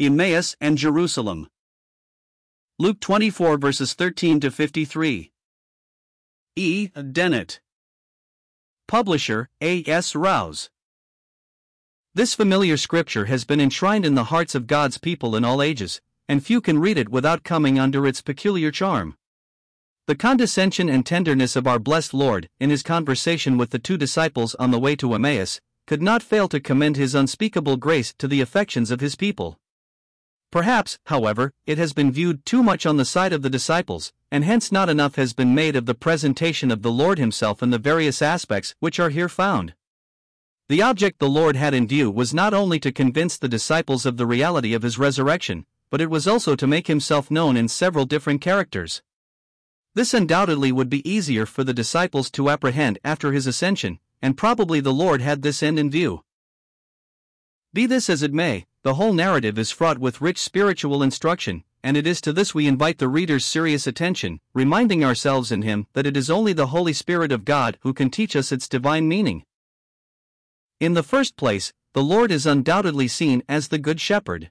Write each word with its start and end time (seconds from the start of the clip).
Emmaus 0.00 0.56
and 0.62 0.78
Jerusalem. 0.78 1.46
Luke 2.78 3.00
24 3.00 3.58
verses 3.58 3.92
13 3.92 4.40
to 4.40 4.50
53. 4.50 5.30
E. 6.56 6.88
Dennett. 6.88 7.60
Publisher 8.88 9.50
A. 9.60 9.84
S. 9.86 10.16
Rouse. 10.16 10.70
This 12.14 12.34
familiar 12.34 12.78
scripture 12.78 13.26
has 13.26 13.44
been 13.44 13.60
enshrined 13.60 14.06
in 14.06 14.14
the 14.14 14.24
hearts 14.24 14.54
of 14.54 14.66
God's 14.66 14.96
people 14.96 15.36
in 15.36 15.44
all 15.44 15.60
ages, 15.60 16.00
and 16.30 16.46
few 16.46 16.60
can 16.60 16.78
read 16.78 16.96
it 16.96 17.08
without 17.08 17.42
coming 17.42 17.76
under 17.76 18.06
its 18.06 18.22
peculiar 18.22 18.70
charm. 18.70 19.16
The 20.06 20.14
condescension 20.14 20.88
and 20.88 21.04
tenderness 21.04 21.56
of 21.56 21.66
our 21.66 21.80
blessed 21.80 22.14
Lord, 22.14 22.48
in 22.60 22.70
his 22.70 22.84
conversation 22.84 23.58
with 23.58 23.70
the 23.70 23.80
two 23.80 23.96
disciples 23.96 24.54
on 24.54 24.70
the 24.70 24.78
way 24.78 24.94
to 24.94 25.12
Emmaus, 25.12 25.60
could 25.88 26.00
not 26.00 26.22
fail 26.22 26.46
to 26.50 26.60
commend 26.60 26.96
his 26.96 27.16
unspeakable 27.16 27.78
grace 27.78 28.14
to 28.18 28.28
the 28.28 28.40
affections 28.40 28.92
of 28.92 29.00
his 29.00 29.16
people. 29.16 29.58
Perhaps, 30.52 31.00
however, 31.06 31.52
it 31.66 31.78
has 31.78 31.92
been 31.92 32.12
viewed 32.12 32.46
too 32.46 32.62
much 32.62 32.86
on 32.86 32.96
the 32.96 33.04
side 33.04 33.32
of 33.32 33.42
the 33.42 33.50
disciples, 33.50 34.12
and 34.30 34.44
hence 34.44 34.70
not 34.70 34.88
enough 34.88 35.16
has 35.16 35.32
been 35.32 35.52
made 35.52 35.74
of 35.74 35.86
the 35.86 35.96
presentation 35.96 36.70
of 36.70 36.82
the 36.82 36.92
Lord 36.92 37.18
Himself 37.18 37.60
in 37.60 37.70
the 37.70 37.78
various 37.78 38.22
aspects 38.22 38.76
which 38.78 39.00
are 39.00 39.10
here 39.10 39.28
found. 39.28 39.74
The 40.68 40.80
object 40.80 41.18
the 41.18 41.28
Lord 41.28 41.56
had 41.56 41.74
in 41.74 41.88
view 41.88 42.08
was 42.08 42.32
not 42.32 42.54
only 42.54 42.78
to 42.78 42.92
convince 42.92 43.36
the 43.36 43.48
disciples 43.48 44.06
of 44.06 44.16
the 44.16 44.26
reality 44.26 44.74
of 44.74 44.82
His 44.82 44.96
resurrection, 44.96 45.66
but 45.90 46.00
it 46.00 46.08
was 46.08 46.26
also 46.26 46.56
to 46.56 46.66
make 46.66 46.86
Himself 46.86 47.30
known 47.30 47.56
in 47.56 47.68
several 47.68 48.06
different 48.06 48.40
characters. 48.40 49.02
This 49.94 50.14
undoubtedly 50.14 50.70
would 50.70 50.88
be 50.88 51.08
easier 51.08 51.44
for 51.44 51.64
the 51.64 51.74
disciples 51.74 52.30
to 52.30 52.48
apprehend 52.48 52.98
after 53.04 53.32
His 53.32 53.46
ascension, 53.46 53.98
and 54.22 54.38
probably 54.38 54.80
the 54.80 54.92
Lord 54.92 55.20
had 55.20 55.42
this 55.42 55.62
end 55.62 55.78
in 55.78 55.90
view. 55.90 56.24
Be 57.72 57.86
this 57.86 58.08
as 58.08 58.22
it 58.22 58.32
may, 58.32 58.66
the 58.82 58.94
whole 58.94 59.12
narrative 59.12 59.58
is 59.58 59.70
fraught 59.70 59.98
with 59.98 60.20
rich 60.20 60.38
spiritual 60.38 61.02
instruction, 61.02 61.64
and 61.82 61.96
it 61.96 62.06
is 62.06 62.20
to 62.20 62.32
this 62.32 62.54
we 62.54 62.66
invite 62.66 62.98
the 62.98 63.08
reader's 63.08 63.44
serious 63.44 63.86
attention, 63.86 64.40
reminding 64.54 65.04
ourselves 65.04 65.52
in 65.52 65.62
him 65.62 65.86
that 65.92 66.06
it 66.06 66.16
is 66.16 66.30
only 66.30 66.52
the 66.52 66.68
Holy 66.68 66.92
Spirit 66.92 67.32
of 67.32 67.44
God 67.44 67.78
who 67.82 67.92
can 67.92 68.10
teach 68.10 68.36
us 68.36 68.52
its 68.52 68.68
divine 68.68 69.08
meaning. 69.08 69.44
In 70.78 70.94
the 70.94 71.02
first 71.02 71.36
place, 71.36 71.72
the 71.92 72.02
Lord 72.02 72.30
is 72.30 72.46
undoubtedly 72.46 73.08
seen 73.08 73.42
as 73.48 73.68
the 73.68 73.78
Good 73.78 74.00
Shepherd. 74.00 74.50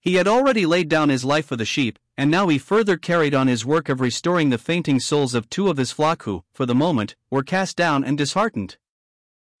He 0.00 0.14
had 0.14 0.26
already 0.26 0.64
laid 0.64 0.88
down 0.88 1.10
his 1.10 1.24
life 1.24 1.46
for 1.46 1.56
the 1.56 1.66
sheep, 1.66 1.98
and 2.16 2.30
now 2.30 2.48
he 2.48 2.56
further 2.56 2.96
carried 2.96 3.34
on 3.34 3.48
his 3.48 3.66
work 3.66 3.90
of 3.90 4.00
restoring 4.00 4.48
the 4.48 4.56
fainting 4.56 4.98
souls 4.98 5.34
of 5.34 5.50
two 5.50 5.68
of 5.68 5.76
his 5.76 5.92
flock 5.92 6.22
who, 6.22 6.42
for 6.54 6.64
the 6.64 6.74
moment, 6.74 7.16
were 7.30 7.42
cast 7.42 7.76
down 7.76 8.02
and 8.02 8.16
disheartened. 8.16 8.78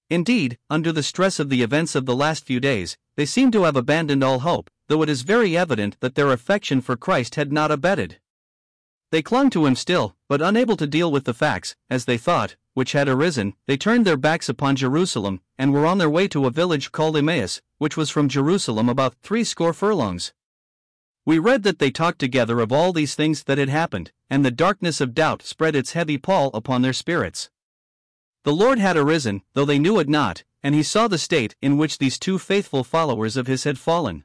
Indeed, 0.08 0.58
under 0.70 0.92
the 0.92 1.02
stress 1.02 1.38
of 1.38 1.50
the 1.50 1.62
events 1.62 1.94
of 1.94 2.06
the 2.06 2.16
last 2.16 2.44
few 2.44 2.58
days, 2.58 2.96
they 3.16 3.26
seem 3.26 3.50
to 3.50 3.64
have 3.64 3.76
abandoned 3.76 4.24
all 4.24 4.40
hope, 4.40 4.70
though 4.88 5.02
it 5.02 5.08
is 5.08 5.22
very 5.22 5.56
evident 5.56 5.96
that 6.00 6.14
their 6.14 6.32
affection 6.32 6.80
for 6.80 6.96
Christ 6.96 7.34
had 7.34 7.52
not 7.52 7.70
abated. 7.70 8.18
They 9.10 9.22
clung 9.22 9.50
to 9.50 9.66
him 9.66 9.76
still, 9.76 10.16
but 10.28 10.40
unable 10.40 10.76
to 10.78 10.86
deal 10.86 11.12
with 11.12 11.24
the 11.24 11.34
facts, 11.34 11.76
as 11.88 12.06
they 12.06 12.16
thought, 12.16 12.56
which 12.74 12.92
had 12.92 13.08
arisen, 13.08 13.54
they 13.66 13.76
turned 13.76 14.06
their 14.06 14.16
backs 14.16 14.48
upon 14.48 14.76
Jerusalem, 14.76 15.42
and 15.58 15.72
were 15.72 15.86
on 15.86 15.98
their 15.98 16.10
way 16.10 16.28
to 16.28 16.46
a 16.46 16.50
village 16.50 16.92
called 16.92 17.16
Emmaus, 17.16 17.60
which 17.80 17.96
was 17.96 18.10
from 18.10 18.28
Jerusalem 18.28 18.90
about 18.90 19.14
three 19.22 19.42
score 19.42 19.72
furlongs. 19.72 20.34
We 21.24 21.38
read 21.38 21.62
that 21.62 21.78
they 21.78 21.90
talked 21.90 22.18
together 22.18 22.60
of 22.60 22.70
all 22.70 22.92
these 22.92 23.14
things 23.14 23.44
that 23.44 23.56
had 23.56 23.70
happened, 23.70 24.12
and 24.28 24.44
the 24.44 24.50
darkness 24.50 25.00
of 25.00 25.14
doubt 25.14 25.40
spread 25.42 25.74
its 25.74 25.92
heavy 25.92 26.18
pall 26.18 26.50
upon 26.52 26.82
their 26.82 26.92
spirits. 26.92 27.48
The 28.44 28.52
Lord 28.52 28.78
had 28.78 28.98
arisen, 28.98 29.40
though 29.54 29.64
they 29.64 29.78
knew 29.78 29.98
it 29.98 30.10
not, 30.10 30.44
and 30.62 30.74
he 30.74 30.82
saw 30.82 31.08
the 31.08 31.16
state 31.16 31.56
in 31.62 31.78
which 31.78 31.96
these 31.96 32.18
two 32.18 32.38
faithful 32.38 32.84
followers 32.84 33.38
of 33.38 33.46
his 33.46 33.64
had 33.64 33.78
fallen. 33.78 34.24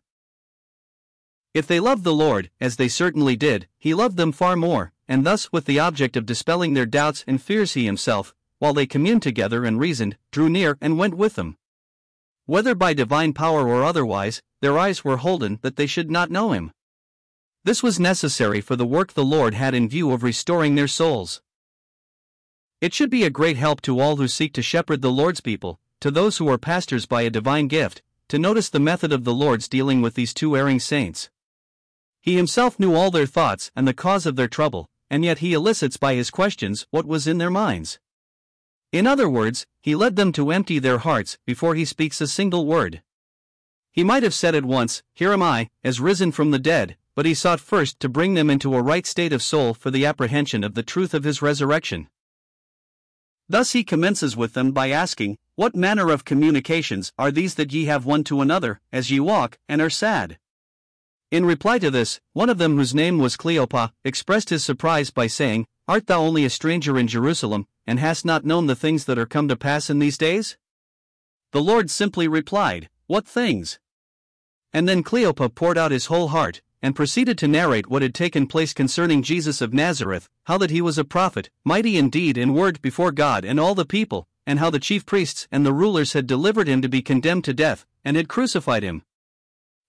If 1.53 1.65
they 1.65 1.79
loved 1.79 2.03
the 2.03 2.13
Lord, 2.13 2.51
as 2.59 2.75
they 2.75 2.89
certainly 2.89 3.37
did, 3.37 3.69
he 3.77 3.93
loved 3.93 4.17
them 4.17 4.33
far 4.33 4.57
more, 4.57 4.91
and 5.07 5.25
thus, 5.25 5.53
with 5.53 5.63
the 5.63 5.79
object 5.79 6.17
of 6.17 6.25
dispelling 6.25 6.73
their 6.73 6.85
doubts 6.85 7.23
and 7.25 7.41
fears, 7.41 7.71
he 7.75 7.85
himself, 7.85 8.35
while 8.59 8.73
they 8.73 8.85
communed 8.85 9.23
together 9.23 9.63
and 9.63 9.79
reasoned, 9.79 10.17
drew 10.31 10.49
near 10.49 10.77
and 10.81 10.97
went 10.97 11.15
with 11.15 11.35
them. 11.35 11.57
Whether 12.45 12.75
by 12.75 12.93
divine 12.93 13.33
power 13.33 13.67
or 13.67 13.83
otherwise, 13.83 14.41
their 14.61 14.77
eyes 14.77 15.03
were 15.03 15.17
holden 15.17 15.59
that 15.61 15.75
they 15.75 15.87
should 15.87 16.11
not 16.11 16.29
know 16.29 16.51
him. 16.51 16.71
This 17.63 17.81
was 17.81 17.99
necessary 17.99 18.61
for 18.61 18.75
the 18.75 18.85
work 18.85 19.13
the 19.13 19.25
Lord 19.25 19.55
had 19.55 19.73
in 19.73 19.89
view 19.89 20.11
of 20.11 20.21
restoring 20.21 20.75
their 20.75 20.87
souls. 20.87 21.41
It 22.81 22.93
should 22.93 23.09
be 23.09 23.23
a 23.23 23.31
great 23.31 23.57
help 23.57 23.81
to 23.81 23.99
all 23.99 24.17
who 24.17 24.27
seek 24.27 24.53
to 24.53 24.61
shepherd 24.61 25.01
the 25.01 25.11
Lord's 25.11 25.41
people, 25.41 25.79
to 26.01 26.11
those 26.11 26.37
who 26.37 26.47
are 26.49 26.59
pastors 26.59 27.07
by 27.07 27.23
a 27.23 27.31
divine 27.31 27.67
gift, 27.67 28.03
to 28.27 28.37
notice 28.37 28.69
the 28.69 28.79
method 28.79 29.11
of 29.11 29.23
the 29.23 29.33
Lord's 29.33 29.67
dealing 29.67 30.03
with 30.03 30.13
these 30.13 30.33
two 30.33 30.55
erring 30.55 30.79
saints. 30.79 31.31
He 32.21 32.35
himself 32.35 32.79
knew 32.79 32.93
all 32.93 33.09
their 33.09 33.25
thoughts 33.25 33.71
and 33.75 33.87
the 33.87 33.93
cause 33.93 34.27
of 34.27 34.35
their 34.35 34.47
trouble, 34.47 34.87
and 35.09 35.23
yet 35.23 35.39
he 35.39 35.53
elicits 35.53 35.97
by 35.97 36.13
his 36.13 36.29
questions 36.29 36.85
what 36.91 37.05
was 37.05 37.25
in 37.25 37.39
their 37.39 37.49
minds. 37.49 37.97
In 38.95 39.05
other 39.05 39.29
words, 39.29 39.67
he 39.81 39.93
led 39.93 40.15
them 40.15 40.31
to 40.31 40.51
empty 40.51 40.79
their 40.79 40.99
hearts 40.99 41.37
before 41.45 41.75
he 41.75 41.83
speaks 41.83 42.21
a 42.21 42.27
single 42.27 42.65
word. 42.65 43.03
He 43.91 44.05
might 44.05 44.23
have 44.23 44.33
said 44.33 44.55
at 44.55 44.63
once, 44.63 45.03
Here 45.13 45.33
am 45.33 45.43
I, 45.43 45.69
as 45.83 45.99
risen 45.99 46.31
from 46.31 46.51
the 46.51 46.59
dead, 46.59 46.95
but 47.13 47.25
he 47.25 47.33
sought 47.33 47.59
first 47.59 47.99
to 47.99 48.07
bring 48.07 48.35
them 48.35 48.49
into 48.49 48.73
a 48.73 48.81
right 48.81 49.05
state 49.05 49.33
of 49.33 49.43
soul 49.43 49.73
for 49.73 49.91
the 49.91 50.05
apprehension 50.05 50.63
of 50.63 50.75
the 50.75 50.81
truth 50.81 51.13
of 51.13 51.25
his 51.25 51.41
resurrection. 51.41 52.07
Thus 53.49 53.73
he 53.73 53.83
commences 53.83 54.37
with 54.37 54.53
them 54.53 54.71
by 54.71 54.91
asking, 54.91 55.39
What 55.55 55.75
manner 55.75 56.09
of 56.09 56.23
communications 56.23 57.11
are 57.17 57.31
these 57.31 57.55
that 57.55 57.73
ye 57.73 57.87
have 57.87 58.05
one 58.05 58.23
to 58.23 58.39
another, 58.39 58.79
as 58.93 59.11
ye 59.11 59.19
walk, 59.19 59.57
and 59.67 59.81
are 59.81 59.89
sad? 59.89 60.39
In 61.31 61.45
reply 61.45 61.79
to 61.79 61.91
this, 61.91 62.21
one 62.31 62.49
of 62.49 62.59
them, 62.59 62.77
whose 62.77 62.95
name 62.95 63.17
was 63.17 63.35
Cleopas, 63.35 63.91
expressed 64.05 64.51
his 64.51 64.63
surprise 64.63 65.11
by 65.11 65.27
saying, 65.27 65.67
Art 65.87 66.07
thou 66.07 66.21
only 66.21 66.45
a 66.45 66.49
stranger 66.49 66.97
in 66.97 67.07
Jerusalem, 67.07 67.67
and 67.85 67.99
hast 67.99 68.25
not 68.25 68.43
known 68.43 68.65
the 68.65 68.75
things 68.75 69.05
that 69.05 69.19
are 69.19 69.27
come 69.27 69.47
to 69.47 69.55
pass 69.55 69.87
in 69.89 69.99
these 69.99 70.17
days? 70.17 70.57
The 71.51 71.61
Lord 71.61 71.91
simply 71.91 72.27
replied, 72.27 72.89
What 73.05 73.27
things? 73.27 73.77
And 74.73 74.89
then 74.89 75.03
Cleopas 75.03 75.53
poured 75.53 75.77
out 75.77 75.91
his 75.91 76.07
whole 76.07 76.29
heart, 76.29 76.63
and 76.81 76.95
proceeded 76.95 77.37
to 77.37 77.47
narrate 77.47 77.87
what 77.87 78.01
had 78.01 78.15
taken 78.15 78.47
place 78.47 78.73
concerning 78.73 79.21
Jesus 79.21 79.61
of 79.61 79.73
Nazareth, 79.73 80.27
how 80.45 80.57
that 80.57 80.71
he 80.71 80.81
was 80.81 80.97
a 80.97 81.05
prophet, 81.05 81.51
mighty 81.63 81.97
indeed 81.97 82.35
in 82.35 82.55
word 82.55 82.81
before 82.81 83.11
God 83.11 83.45
and 83.45 83.59
all 83.59 83.75
the 83.75 83.85
people, 83.85 84.27
and 84.45 84.57
how 84.57 84.71
the 84.71 84.79
chief 84.79 85.05
priests 85.05 85.47
and 85.51 85.63
the 85.65 85.73
rulers 85.73 86.13
had 86.13 86.25
delivered 86.25 86.67
him 86.67 86.81
to 86.81 86.89
be 86.89 87.03
condemned 87.03 87.43
to 87.45 87.53
death, 87.53 87.85
and 88.03 88.17
had 88.17 88.27
crucified 88.27 88.81
him. 88.81 89.03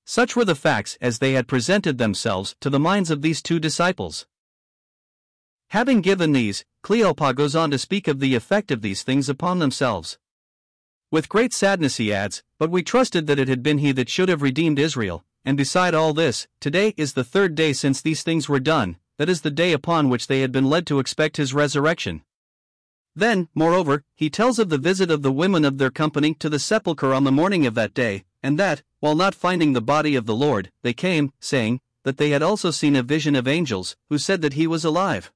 Such 0.04 0.36
were 0.36 0.44
the 0.44 0.54
facts 0.54 0.98
as 1.00 1.18
they 1.18 1.32
had 1.32 1.48
presented 1.48 1.98
themselves 1.98 2.54
to 2.60 2.68
the 2.68 2.78
minds 2.78 3.10
of 3.10 3.22
these 3.22 3.42
two 3.42 3.58
disciples. 3.58 4.26
Having 5.70 6.02
given 6.02 6.32
these, 6.32 6.64
Cleopas 6.82 7.34
goes 7.34 7.56
on 7.56 7.70
to 7.72 7.78
speak 7.78 8.06
of 8.06 8.20
the 8.20 8.34
effect 8.34 8.70
of 8.70 8.82
these 8.82 9.02
things 9.02 9.28
upon 9.28 9.58
themselves. 9.58 10.18
With 11.10 11.28
great 11.28 11.52
sadness 11.52 11.96
he 11.96 12.12
adds, 12.12 12.42
But 12.58 12.70
we 12.70 12.82
trusted 12.82 13.26
that 13.26 13.38
it 13.38 13.48
had 13.48 13.62
been 13.62 13.78
he 13.78 13.92
that 13.92 14.08
should 14.08 14.28
have 14.28 14.42
redeemed 14.42 14.78
Israel, 14.78 15.24
and 15.44 15.56
beside 15.56 15.94
all 15.94 16.12
this, 16.12 16.46
today 16.60 16.94
is 16.96 17.12
the 17.12 17.24
third 17.24 17.54
day 17.54 17.72
since 17.72 18.00
these 18.00 18.22
things 18.22 18.48
were 18.48 18.60
done, 18.60 18.96
that 19.18 19.28
is 19.28 19.40
the 19.40 19.50
day 19.50 19.72
upon 19.72 20.08
which 20.08 20.26
they 20.26 20.40
had 20.40 20.52
been 20.52 20.68
led 20.68 20.86
to 20.86 20.98
expect 20.98 21.36
his 21.36 21.54
resurrection. 21.54 22.22
Then, 23.14 23.48
moreover, 23.54 24.04
he 24.14 24.28
tells 24.28 24.58
of 24.58 24.68
the 24.68 24.78
visit 24.78 25.10
of 25.10 25.22
the 25.22 25.32
women 25.32 25.64
of 25.64 25.78
their 25.78 25.90
company 25.90 26.34
to 26.34 26.48
the 26.48 26.58
sepulchre 26.58 27.14
on 27.14 27.24
the 27.24 27.32
morning 27.32 27.66
of 27.66 27.74
that 27.74 27.94
day, 27.94 28.24
and 28.42 28.58
that, 28.58 28.82
while 29.00 29.14
not 29.14 29.34
finding 29.34 29.72
the 29.72 29.80
body 29.80 30.14
of 30.16 30.26
the 30.26 30.34
Lord, 30.34 30.70
they 30.82 30.92
came, 30.92 31.32
saying, 31.40 31.80
that 32.02 32.18
they 32.18 32.30
had 32.30 32.42
also 32.42 32.70
seen 32.70 32.94
a 32.94 33.02
vision 33.02 33.34
of 33.34 33.48
angels, 33.48 33.96
who 34.10 34.18
said 34.18 34.42
that 34.42 34.52
he 34.52 34.66
was 34.66 34.84
alive. 34.84 35.32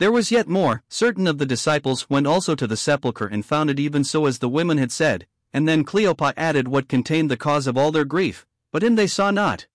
There 0.00 0.10
was 0.10 0.30
yet 0.30 0.48
more, 0.48 0.82
certain 0.88 1.26
of 1.26 1.36
the 1.36 1.44
disciples 1.44 2.08
went 2.08 2.26
also 2.26 2.54
to 2.54 2.66
the 2.66 2.78
sepulchre 2.78 3.26
and 3.26 3.44
found 3.44 3.68
it 3.68 3.78
even 3.78 4.02
so 4.02 4.24
as 4.24 4.38
the 4.38 4.48
women 4.48 4.78
had 4.78 4.90
said, 4.90 5.26
and 5.52 5.68
then 5.68 5.84
Cleopas 5.84 6.32
added 6.38 6.68
what 6.68 6.88
contained 6.88 7.30
the 7.30 7.36
cause 7.36 7.66
of 7.66 7.76
all 7.76 7.92
their 7.92 8.06
grief, 8.06 8.46
but 8.72 8.82
in 8.82 8.94
they 8.94 9.06
saw 9.06 9.30
not. 9.30 9.66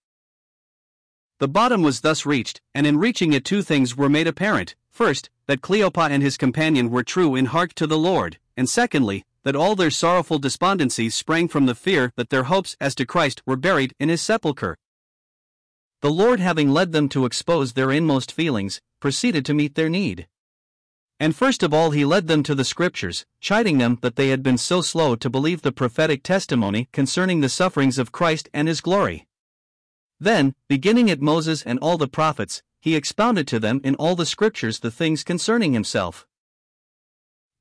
The 1.37 1.47
bottom 1.47 1.83
was 1.83 2.01
thus 2.01 2.25
reached, 2.25 2.59
and 2.73 2.87
in 2.87 2.97
reaching 2.97 3.33
it, 3.33 3.45
two 3.45 3.61
things 3.61 3.95
were 3.95 4.09
made 4.09 4.25
apparent 4.25 4.73
first, 4.89 5.29
that 5.45 5.61
Cleopas 5.61 6.09
and 6.09 6.23
his 6.23 6.37
companion 6.37 6.89
were 6.89 7.03
true 7.03 7.35
in 7.35 7.45
heart 7.45 7.75
to 7.75 7.85
the 7.85 7.97
Lord, 7.97 8.39
and 8.57 8.67
secondly, 8.67 9.25
that 9.43 9.55
all 9.55 9.75
their 9.75 9.91
sorrowful 9.91 10.39
despondencies 10.39 11.13
sprang 11.13 11.47
from 11.47 11.67
the 11.67 11.75
fear 11.75 12.13
that 12.15 12.31
their 12.31 12.45
hopes 12.45 12.75
as 12.81 12.95
to 12.95 13.05
Christ 13.05 13.43
were 13.45 13.57
buried 13.57 13.93
in 13.99 14.09
his 14.09 14.23
sepulchre. 14.23 14.79
The 16.01 16.09
Lord, 16.09 16.39
having 16.39 16.71
led 16.71 16.93
them 16.93 17.09
to 17.09 17.25
expose 17.25 17.73
their 17.73 17.91
inmost 17.91 18.31
feelings, 18.31 18.81
proceeded 19.05 19.45
to 19.45 19.53
meet 19.53 19.75
their 19.75 19.87
need. 19.87 20.27
And 21.19 21.35
first 21.35 21.61
of 21.61 21.71
all, 21.71 21.91
he 21.91 22.03
led 22.03 22.25
them 22.25 22.41
to 22.41 22.55
the 22.55 22.65
Scriptures, 22.65 23.23
chiding 23.39 23.77
them 23.77 23.99
that 24.01 24.15
they 24.15 24.29
had 24.29 24.41
been 24.41 24.57
so 24.57 24.81
slow 24.81 25.15
to 25.15 25.29
believe 25.29 25.61
the 25.61 25.71
prophetic 25.71 26.23
testimony 26.23 26.89
concerning 26.91 27.39
the 27.39 27.47
sufferings 27.47 27.99
of 27.99 28.11
Christ 28.11 28.49
and 28.51 28.67
his 28.67 28.81
glory. 28.81 29.27
Then, 30.19 30.55
beginning 30.67 31.11
at 31.11 31.21
Moses 31.21 31.61
and 31.61 31.77
all 31.83 31.99
the 31.99 32.07
prophets, 32.07 32.63
he 32.81 32.95
expounded 32.95 33.47
to 33.49 33.59
them 33.59 33.79
in 33.83 33.93
all 33.93 34.15
the 34.15 34.25
scriptures 34.25 34.79
the 34.79 34.89
things 34.89 35.23
concerning 35.23 35.73
himself. 35.73 36.25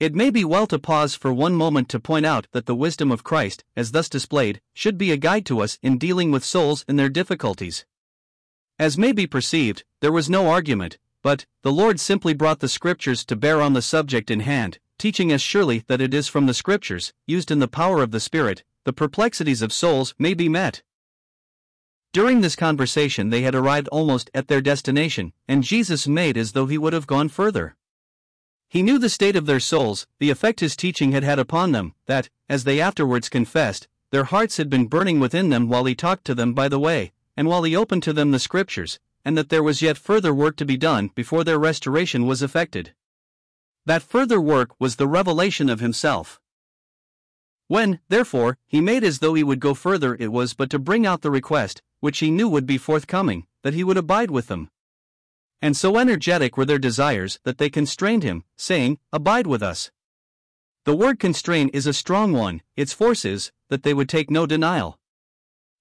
It 0.00 0.14
may 0.14 0.30
be 0.30 0.46
well 0.46 0.66
to 0.68 0.78
pause 0.78 1.14
for 1.14 1.30
one 1.30 1.54
moment 1.54 1.90
to 1.90 2.00
point 2.00 2.24
out 2.24 2.46
that 2.52 2.64
the 2.64 2.74
wisdom 2.74 3.12
of 3.12 3.22
Christ, 3.22 3.64
as 3.76 3.92
thus 3.92 4.08
displayed, 4.08 4.62
should 4.72 4.96
be 4.96 5.12
a 5.12 5.18
guide 5.18 5.44
to 5.44 5.60
us 5.60 5.78
in 5.82 5.98
dealing 5.98 6.30
with 6.30 6.42
souls 6.42 6.86
in 6.88 6.96
their 6.96 7.10
difficulties. 7.10 7.84
As 8.78 8.96
may 8.96 9.12
be 9.12 9.26
perceived, 9.26 9.84
there 10.00 10.10
was 10.10 10.30
no 10.30 10.48
argument, 10.48 10.96
but 11.24 11.46
the 11.62 11.72
Lord 11.72 11.98
simply 11.98 12.34
brought 12.34 12.60
the 12.60 12.68
Scriptures 12.68 13.24
to 13.24 13.34
bear 13.34 13.62
on 13.62 13.72
the 13.72 13.80
subject 13.80 14.30
in 14.30 14.40
hand, 14.40 14.78
teaching 14.98 15.32
us 15.32 15.40
surely 15.40 15.82
that 15.86 16.02
it 16.02 16.12
is 16.12 16.28
from 16.28 16.44
the 16.44 16.52
Scriptures, 16.52 17.14
used 17.26 17.50
in 17.50 17.60
the 17.60 17.66
power 17.66 18.02
of 18.02 18.10
the 18.10 18.20
Spirit, 18.20 18.62
the 18.84 18.92
perplexities 18.92 19.62
of 19.62 19.72
souls 19.72 20.14
may 20.18 20.34
be 20.34 20.50
met. 20.50 20.82
During 22.12 22.42
this 22.42 22.54
conversation, 22.54 23.30
they 23.30 23.40
had 23.40 23.54
arrived 23.54 23.88
almost 23.88 24.30
at 24.34 24.48
their 24.48 24.60
destination, 24.60 25.32
and 25.48 25.64
Jesus 25.64 26.06
made 26.06 26.36
as 26.36 26.52
though 26.52 26.66
he 26.66 26.76
would 26.76 26.92
have 26.92 27.06
gone 27.06 27.30
further. 27.30 27.74
He 28.68 28.82
knew 28.82 28.98
the 28.98 29.08
state 29.08 29.34
of 29.34 29.46
their 29.46 29.60
souls, 29.60 30.06
the 30.18 30.28
effect 30.28 30.60
his 30.60 30.76
teaching 30.76 31.12
had 31.12 31.24
had 31.24 31.38
upon 31.38 31.72
them, 31.72 31.94
that, 32.04 32.28
as 32.50 32.64
they 32.64 32.80
afterwards 32.80 33.30
confessed, 33.30 33.88
their 34.10 34.24
hearts 34.24 34.58
had 34.58 34.68
been 34.68 34.88
burning 34.88 35.20
within 35.20 35.48
them 35.48 35.70
while 35.70 35.86
he 35.86 35.94
talked 35.94 36.26
to 36.26 36.34
them 36.34 36.52
by 36.52 36.68
the 36.68 36.78
way, 36.78 37.12
and 37.34 37.48
while 37.48 37.62
he 37.62 37.74
opened 37.74 38.02
to 38.02 38.12
them 38.12 38.30
the 38.30 38.38
Scriptures, 38.38 39.00
and 39.24 39.36
that 39.36 39.48
there 39.48 39.62
was 39.62 39.82
yet 39.82 39.96
further 39.96 40.34
work 40.34 40.56
to 40.56 40.64
be 40.64 40.76
done 40.76 41.10
before 41.14 41.44
their 41.44 41.58
restoration 41.58 42.26
was 42.26 42.42
effected. 42.42 42.94
That 43.86 44.02
further 44.02 44.40
work 44.40 44.74
was 44.78 44.96
the 44.96 45.08
revelation 45.08 45.68
of 45.68 45.80
himself. 45.80 46.40
When, 47.66 48.00
therefore, 48.08 48.58
he 48.66 48.80
made 48.80 49.04
as 49.04 49.20
though 49.20 49.34
he 49.34 49.42
would 49.42 49.60
go 49.60 49.74
further, 49.74 50.16
it 50.20 50.32
was 50.32 50.54
but 50.54 50.70
to 50.70 50.78
bring 50.78 51.06
out 51.06 51.22
the 51.22 51.30
request, 51.30 51.82
which 52.00 52.18
he 52.18 52.30
knew 52.30 52.48
would 52.48 52.66
be 52.66 52.76
forthcoming, 52.78 53.46
that 53.62 53.74
he 53.74 53.84
would 53.84 53.96
abide 53.96 54.30
with 54.30 54.48
them. 54.48 54.70
And 55.62 55.74
so 55.74 55.96
energetic 55.96 56.58
were 56.58 56.66
their 56.66 56.78
desires 56.78 57.40
that 57.44 57.56
they 57.56 57.70
constrained 57.70 58.22
him, 58.22 58.44
saying, 58.56 58.98
Abide 59.12 59.46
with 59.46 59.62
us. 59.62 59.90
The 60.84 60.94
word 60.94 61.18
constrain 61.18 61.70
is 61.70 61.86
a 61.86 61.94
strong 61.94 62.34
one, 62.34 62.60
its 62.76 62.92
force 62.92 63.24
is, 63.24 63.50
that 63.70 63.82
they 63.82 63.94
would 63.94 64.10
take 64.10 64.30
no 64.30 64.44
denial. 64.44 64.98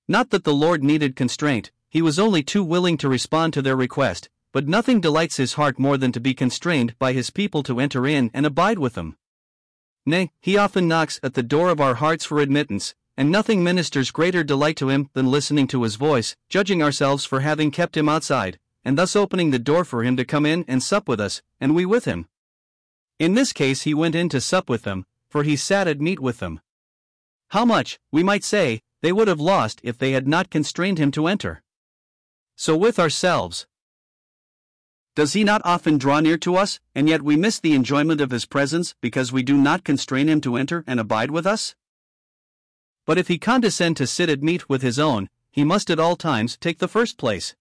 Not 0.08 0.30
that 0.30 0.46
the 0.46 0.54
Lord 0.54 0.84
needed 0.84 1.18
constraint, 1.18 1.72
he 1.94 2.02
was 2.02 2.18
only 2.18 2.42
too 2.42 2.64
willing 2.64 2.98
to 2.98 3.08
respond 3.08 3.54
to 3.54 3.62
their 3.62 3.76
request, 3.76 4.28
but 4.52 4.68
nothing 4.68 5.00
delights 5.00 5.38
his 5.38 5.54
heart 5.54 5.78
more 5.78 5.96
than 5.96 6.12
to 6.12 6.20
be 6.20 6.34
constrained 6.34 6.98
by 6.98 7.14
his 7.14 7.30
people 7.30 7.62
to 7.62 7.80
enter 7.80 8.08
in 8.08 8.32
and 8.34 8.48
abide 8.48 8.80
with 8.80 8.96
them. 8.96 9.16
Nay, 10.04 10.32
he 10.42 10.58
often 10.58 10.88
knocks 10.88 11.20
at 11.22 11.36
the 11.36 11.44
door 11.44 11.70
of 11.70 11.80
our 11.80 11.94
hearts 11.94 12.26
for 12.26 12.40
admittance, 12.40 12.96
and 13.16 13.32
nothing 13.32 13.64
ministers 13.64 14.10
greater 14.10 14.44
delight 14.44 14.76
to 14.76 14.90
him 14.90 15.08
than 15.14 15.30
listening 15.30 15.68
to 15.68 15.84
his 15.84 15.96
voice, 15.96 16.36
judging 16.50 16.82
ourselves 16.82 17.26
for 17.26 17.42
having 17.42 17.70
kept 17.70 17.96
him 17.96 18.10
outside, 18.10 18.58
and 18.84 18.98
thus 18.98 19.16
opening 19.16 19.52
the 19.52 19.60
door 19.60 19.86
for 19.86 20.02
him 20.02 20.18
to 20.18 20.26
come 20.26 20.48
in 20.48 20.66
and 20.68 20.82
sup 20.82 21.08
with 21.08 21.22
us, 21.22 21.44
and 21.62 21.76
we 21.76 21.86
with 21.86 22.06
him. 22.06 22.28
In 23.20 23.36
this 23.36 23.54
case, 23.54 23.84
he 23.84 23.94
went 23.94 24.16
in 24.16 24.30
to 24.30 24.42
sup 24.42 24.68
with 24.68 24.82
them, 24.82 25.06
for 25.30 25.44
he 25.44 25.56
sat 25.56 25.88
at 25.88 26.02
meat 26.02 26.20
with 26.20 26.40
them. 26.40 26.60
How 27.50 27.66
much, 27.66 28.00
we 28.12 28.24
might 28.24 28.44
say, 28.44 28.82
they 29.04 29.12
would 29.12 29.28
have 29.28 29.40
lost 29.40 29.80
if 29.84 30.00
they 30.00 30.14
had 30.14 30.28
not 30.28 30.50
constrained 30.50 30.98
him 30.98 31.12
to 31.12 31.28
enter. 31.28 31.62
So 32.56 32.78
with 32.78 33.00
ourselves. 33.00 33.68
Does 35.16 35.34
he 35.34 35.44
not 35.44 35.62
often 35.64 35.98
draw 35.98 36.20
near 36.20 36.38
to 36.40 36.56
us, 36.56 36.80
and 36.96 37.08
yet 37.08 37.22
we 37.22 37.36
miss 37.36 37.60
the 37.60 37.74
enjoyment 37.74 38.20
of 38.20 38.32
his 38.32 38.46
presence 38.46 38.96
because 39.00 39.32
we 39.32 39.44
do 39.44 39.56
not 39.56 39.84
constrain 39.84 40.28
him 40.28 40.42
to 40.42 40.56
enter 40.56 40.84
and 40.88 41.00
abide 41.00 41.30
with 41.30 41.46
us? 41.46 41.76
But 43.06 43.18
if 43.18 43.28
he 43.28 43.38
condescend 43.38 43.98
to 43.98 44.08
sit 44.08 44.30
at 44.30 44.42
meat 44.42 44.70
with 44.70 44.82
his 44.82 44.98
own, 44.98 45.30
he 45.52 45.64
must 45.64 45.92
at 45.92 46.00
all 46.00 46.16
times 46.16 46.58
take 46.58 46.80
the 46.80 46.88
first 46.88 47.18
place. 47.18 47.56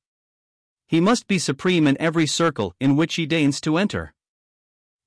He 0.87 1.01
must 1.01 1.27
be 1.27 1.39
supreme 1.39 1.87
in 1.87 2.01
every 2.01 2.27
circle 2.27 2.75
in 2.81 2.97
which 2.97 3.17
he 3.17 3.27
deigns 3.27 3.61
to 3.63 3.77
enter. 3.77 4.15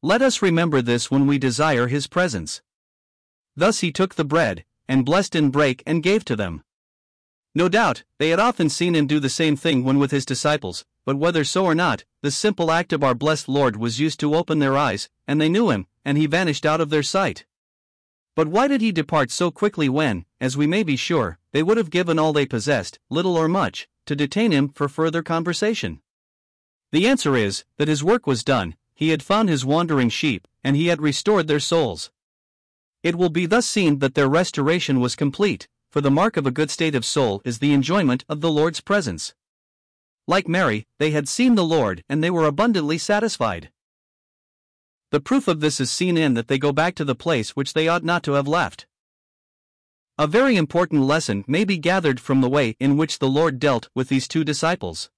Let 0.04 0.22
us 0.22 0.42
remember 0.42 0.82
this 0.82 1.10
when 1.10 1.26
we 1.26 1.40
desire 1.40 1.88
his 1.88 2.06
presence. 2.06 2.62
Thus 3.56 3.80
he 3.80 3.92
took 3.92 4.16
the 4.16 4.26
bread, 4.26 4.66
and 4.88 5.06
blessed 5.06 5.34
and 5.34 5.52
brake 5.52 5.82
and 5.88 6.04
gave 6.04 6.26
to 6.26 6.36
them. 6.36 6.64
No 7.58 7.70
doubt, 7.70 8.04
they 8.20 8.30
had 8.30 8.40
often 8.40 8.68
seen 8.68 8.96
him 8.96 9.08
do 9.08 9.18
the 9.18 9.30
same 9.30 9.56
thing 9.56 9.86
when 9.86 9.98
with 9.98 10.12
his 10.12 10.26
disciples, 10.26 10.84
but 11.06 11.16
whether 11.16 11.46
so 11.46 11.64
or 11.64 11.74
not, 11.74 12.04
the 12.22 12.30
simple 12.30 12.70
act 12.70 12.92
of 12.92 13.02
our 13.02 13.16
blessed 13.16 13.48
Lord 13.48 13.78
was 13.78 13.98
used 13.98 14.20
to 14.20 14.36
open 14.36 14.60
their 14.60 14.78
eyes, 14.78 15.10
and 15.26 15.40
they 15.40 15.48
knew 15.48 15.70
him, 15.70 15.88
and 16.04 16.18
he 16.18 16.26
vanished 16.26 16.66
out 16.66 16.82
of 16.82 16.90
their 16.90 17.02
sight. 17.02 17.46
But 18.36 18.50
why 18.50 18.68
did 18.68 18.82
he 18.82 18.92
depart 18.92 19.32
so 19.32 19.52
quickly 19.52 19.88
when, 19.88 20.26
as 20.42 20.58
we 20.58 20.68
may 20.68 20.84
be 20.84 20.98
sure, 20.98 21.40
they 21.54 21.64
would 21.64 21.78
have 21.78 21.90
given 21.90 22.20
all 22.20 22.34
they 22.34 22.46
possessed, 22.46 23.00
little 23.10 23.38
or 23.38 23.48
much, 23.48 23.88
to 24.06 24.18
detain 24.18 24.52
him 24.52 24.68
for 24.68 24.90
further 24.90 25.24
conversation? 25.24 26.02
The 26.92 27.08
answer 27.08 27.38
is, 27.38 27.64
that 27.78 27.88
his 27.88 28.04
work 28.04 28.28
was 28.28 28.44
done, 28.44 28.76
he 28.94 29.10
had 29.10 29.24
found 29.24 29.48
his 29.48 29.64
wandering 29.64 30.10
sheep, 30.10 30.46
and 30.62 30.76
he 30.76 30.88
had 30.88 31.02
restored 31.02 31.48
their 31.48 31.62
souls. 31.62 32.12
It 33.02 33.16
will 33.16 33.30
be 33.30 33.46
thus 33.46 33.66
seen 33.66 34.00
that 34.00 34.16
their 34.16 34.28
restoration 34.28 35.00
was 35.00 35.16
complete, 35.16 35.70
for 35.96 36.02
the 36.02 36.12
mark 36.12 36.36
of 36.36 36.46
a 36.46 36.52
good 36.52 36.70
state 36.70 36.94
of 36.94 37.06
soul 37.06 37.42
is 37.46 37.60
the 37.60 37.72
enjoyment 37.72 38.26
of 38.28 38.42
the 38.42 38.52
Lord's 38.52 38.82
presence. 38.82 39.34
Like 40.28 40.46
Mary, 40.46 40.86
they 41.00 41.12
had 41.12 41.30
seen 41.30 41.56
the 41.56 41.64
Lord 41.64 42.04
and 42.10 42.22
they 42.22 42.30
were 42.30 42.44
abundantly 42.44 42.98
satisfied. 42.98 43.72
The 45.12 45.22
proof 45.22 45.48
of 45.48 45.62
this 45.62 45.80
is 45.80 45.90
seen 45.90 46.18
in 46.18 46.34
that 46.34 46.50
they 46.50 46.58
go 46.58 46.74
back 46.74 46.96
to 46.96 47.06
the 47.06 47.16
place 47.16 47.52
which 47.52 47.72
they 47.72 47.88
ought 47.88 48.04
not 48.04 48.24
to 48.24 48.34
have 48.34 48.46
left. 48.46 48.88
A 50.18 50.28
very 50.28 50.58
important 50.58 51.04
lesson 51.04 51.46
may 51.48 51.64
be 51.64 51.78
gathered 51.78 52.20
from 52.20 52.42
the 52.42 52.50
way 52.50 52.76
in 52.78 52.98
which 52.98 53.20
the 53.20 53.30
Lord 53.30 53.58
dealt 53.58 53.88
with 53.96 54.10
these 54.10 54.28
two 54.28 54.44
disciples. 54.44 55.10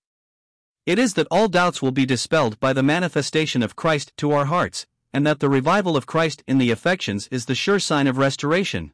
It 0.86 1.00
is 1.00 1.16
that 1.16 1.28
all 1.32 1.48
doubts 1.48 1.82
will 1.82 1.92
be 1.92 2.06
dispelled 2.06 2.60
by 2.60 2.74
the 2.74 2.84
manifestation 2.84 3.64
of 3.64 3.76
Christ 3.76 4.14
to 4.18 4.32
our 4.32 4.46
hearts, 4.46 4.86
and 5.12 5.26
that 5.26 5.40
the 5.40 5.50
revival 5.50 5.98
of 5.98 6.06
Christ 6.06 6.44
in 6.46 6.60
the 6.60 6.70
affections 6.70 7.28
is 7.32 7.48
the 7.48 7.56
sure 7.56 7.80
sign 7.80 8.06
of 8.06 8.20
restoration. 8.20 8.94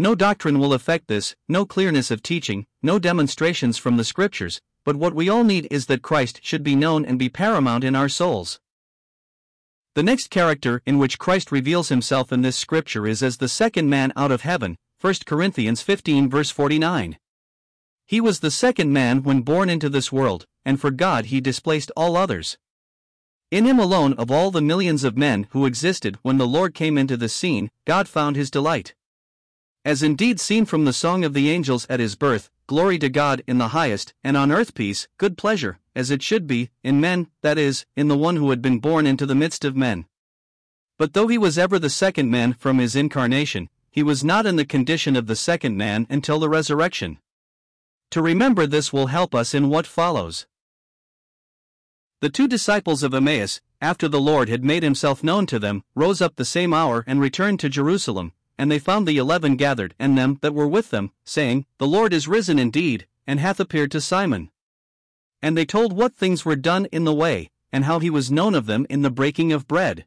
No 0.00 0.14
doctrine 0.14 0.58
will 0.58 0.72
affect 0.72 1.08
this, 1.08 1.36
no 1.46 1.66
clearness 1.66 2.10
of 2.10 2.22
teaching, 2.22 2.64
no 2.82 2.98
demonstrations 2.98 3.76
from 3.76 3.98
the 3.98 4.02
Scriptures, 4.02 4.58
but 4.82 4.96
what 4.96 5.12
we 5.12 5.28
all 5.28 5.44
need 5.44 5.68
is 5.70 5.84
that 5.86 6.00
Christ 6.00 6.40
should 6.42 6.62
be 6.62 6.74
known 6.74 7.04
and 7.04 7.18
be 7.18 7.28
paramount 7.28 7.84
in 7.84 7.94
our 7.94 8.08
souls. 8.08 8.60
The 9.94 10.02
next 10.02 10.30
character 10.30 10.80
in 10.86 10.98
which 10.98 11.18
Christ 11.18 11.52
reveals 11.52 11.90
himself 11.90 12.32
in 12.32 12.40
this 12.40 12.56
scripture 12.56 13.06
is 13.06 13.22
as 13.22 13.36
the 13.36 13.46
second 13.46 13.90
man 13.90 14.10
out 14.16 14.32
of 14.32 14.40
heaven, 14.40 14.78
1 15.02 15.16
Corinthians 15.26 15.82
15 15.82 16.30
verse 16.30 16.48
49. 16.48 17.18
He 18.06 18.22
was 18.22 18.40
the 18.40 18.50
second 18.50 18.94
man 18.94 19.22
when 19.22 19.42
born 19.42 19.68
into 19.68 19.90
this 19.90 20.10
world, 20.10 20.46
and 20.64 20.80
for 20.80 20.90
God 20.90 21.26
he 21.26 21.42
displaced 21.42 21.92
all 21.94 22.16
others. 22.16 22.56
In 23.50 23.66
him 23.66 23.78
alone 23.78 24.14
of 24.14 24.30
all 24.30 24.50
the 24.50 24.62
millions 24.62 25.04
of 25.04 25.18
men 25.18 25.46
who 25.50 25.66
existed 25.66 26.16
when 26.22 26.38
the 26.38 26.48
Lord 26.48 26.72
came 26.72 26.96
into 26.96 27.18
the 27.18 27.28
scene, 27.28 27.70
God 27.84 28.08
found 28.08 28.36
his 28.36 28.50
delight. 28.50 28.94
As 29.82 30.02
indeed 30.02 30.38
seen 30.38 30.66
from 30.66 30.84
the 30.84 30.92
song 30.92 31.24
of 31.24 31.32
the 31.32 31.48
angels 31.48 31.86
at 31.88 32.00
his 32.00 32.14
birth, 32.14 32.50
glory 32.66 32.98
to 32.98 33.08
God 33.08 33.42
in 33.46 33.56
the 33.56 33.68
highest, 33.68 34.12
and 34.22 34.36
on 34.36 34.52
earth 34.52 34.74
peace, 34.74 35.08
good 35.16 35.38
pleasure, 35.38 35.78
as 35.94 36.10
it 36.10 36.22
should 36.22 36.46
be, 36.46 36.70
in 36.82 37.00
men, 37.00 37.28
that 37.40 37.56
is, 37.56 37.86
in 37.96 38.08
the 38.08 38.16
one 38.16 38.36
who 38.36 38.50
had 38.50 38.60
been 38.60 38.78
born 38.78 39.06
into 39.06 39.24
the 39.24 39.34
midst 39.34 39.64
of 39.64 39.74
men. 39.74 40.04
But 40.98 41.14
though 41.14 41.28
he 41.28 41.38
was 41.38 41.56
ever 41.56 41.78
the 41.78 41.88
second 41.88 42.30
man 42.30 42.52
from 42.52 42.78
his 42.78 42.94
incarnation, 42.94 43.70
he 43.90 44.02
was 44.02 44.22
not 44.22 44.44
in 44.44 44.56
the 44.56 44.66
condition 44.66 45.16
of 45.16 45.26
the 45.26 45.34
second 45.34 45.78
man 45.78 46.06
until 46.10 46.38
the 46.38 46.50
resurrection. 46.50 47.18
To 48.10 48.20
remember 48.20 48.66
this 48.66 48.92
will 48.92 49.06
help 49.06 49.34
us 49.34 49.54
in 49.54 49.70
what 49.70 49.86
follows. 49.86 50.46
The 52.20 52.28
two 52.28 52.46
disciples 52.46 53.02
of 53.02 53.14
Emmaus, 53.14 53.62
after 53.80 54.08
the 54.08 54.20
Lord 54.20 54.50
had 54.50 54.62
made 54.62 54.82
himself 54.82 55.24
known 55.24 55.46
to 55.46 55.58
them, 55.58 55.84
rose 55.94 56.20
up 56.20 56.36
the 56.36 56.44
same 56.44 56.74
hour 56.74 57.02
and 57.06 57.18
returned 57.18 57.60
to 57.60 57.70
Jerusalem, 57.70 58.32
and 58.60 58.70
they 58.70 58.78
found 58.78 59.08
the 59.08 59.16
eleven 59.16 59.56
gathered 59.56 59.94
and 59.98 60.18
them 60.18 60.36
that 60.42 60.52
were 60.52 60.68
with 60.68 60.90
them, 60.90 61.10
saying, 61.24 61.64
The 61.78 61.86
Lord 61.86 62.12
is 62.12 62.28
risen 62.28 62.58
indeed, 62.58 63.06
and 63.26 63.40
hath 63.40 63.58
appeared 63.58 63.90
to 63.92 64.02
Simon. 64.02 64.50
And 65.40 65.56
they 65.56 65.64
told 65.64 65.94
what 65.94 66.14
things 66.14 66.44
were 66.44 66.56
done 66.56 66.84
in 66.92 67.04
the 67.04 67.14
way, 67.14 67.48
and 67.72 67.86
how 67.86 68.00
he 68.00 68.10
was 68.10 68.30
known 68.30 68.54
of 68.54 68.66
them 68.66 68.86
in 68.90 69.00
the 69.00 69.08
breaking 69.08 69.50
of 69.50 69.66
bread. 69.66 70.04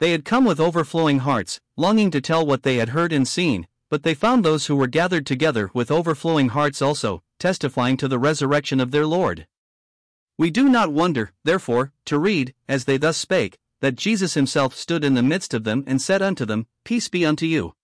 They 0.00 0.10
had 0.10 0.24
come 0.24 0.44
with 0.44 0.58
overflowing 0.58 1.20
hearts, 1.20 1.60
longing 1.76 2.10
to 2.10 2.20
tell 2.20 2.44
what 2.44 2.64
they 2.64 2.78
had 2.78 2.88
heard 2.88 3.12
and 3.12 3.28
seen, 3.28 3.68
but 3.88 4.02
they 4.02 4.12
found 4.12 4.44
those 4.44 4.66
who 4.66 4.74
were 4.74 4.88
gathered 4.88 5.24
together 5.24 5.70
with 5.72 5.92
overflowing 5.92 6.48
hearts 6.48 6.82
also, 6.82 7.22
testifying 7.38 7.96
to 7.98 8.08
the 8.08 8.18
resurrection 8.18 8.80
of 8.80 8.90
their 8.90 9.06
Lord. 9.06 9.46
We 10.36 10.50
do 10.50 10.68
not 10.68 10.92
wonder, 10.92 11.30
therefore, 11.44 11.92
to 12.06 12.18
read, 12.18 12.54
as 12.66 12.86
they 12.86 12.96
thus 12.96 13.18
spake, 13.18 13.60
that 13.82 13.96
Jesus 13.96 14.34
himself 14.34 14.76
stood 14.76 15.02
in 15.02 15.14
the 15.14 15.24
midst 15.24 15.52
of 15.52 15.64
them 15.64 15.82
and 15.88 16.00
said 16.00 16.22
unto 16.22 16.46
them, 16.46 16.66
Peace 16.84 17.08
be 17.08 17.26
unto 17.26 17.44
you. 17.44 17.74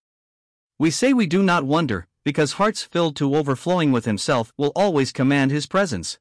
We 0.78 0.93
say 0.93 1.12
we 1.12 1.26
do 1.26 1.43
not 1.43 1.64
wonder, 1.64 2.07
because 2.25 2.52
hearts 2.52 2.85
filled 2.85 3.17
to 3.17 3.35
overflowing 3.35 3.90
with 3.90 4.05
himself 4.05 4.52
will 4.57 4.71
always 4.76 5.11
command 5.11 5.50
his 5.50 5.67
presence. 5.67 6.21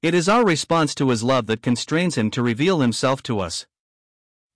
It 0.00 0.14
is 0.14 0.26
our 0.26 0.42
response 0.42 0.94
to 0.94 1.10
his 1.10 1.22
love 1.22 1.46
that 1.48 1.60
constrains 1.60 2.16
him 2.16 2.30
to 2.30 2.42
reveal 2.42 2.80
himself 2.80 3.22
to 3.24 3.40
us. 3.40 3.66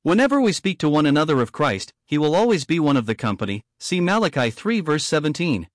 Whenever 0.02 0.40
we 0.40 0.52
speak 0.52 0.78
to 0.78 0.88
one 0.88 1.04
another 1.04 1.42
of 1.42 1.52
Christ, 1.52 1.92
he 2.06 2.16
will 2.16 2.34
always 2.34 2.64
be 2.64 2.80
one 2.80 2.96
of 2.96 3.04
the 3.04 3.14
company. 3.14 3.62
See 3.80 4.00
Malachi 4.00 4.50
3 4.50 4.80
verse 4.80 5.04
17. 5.04 5.68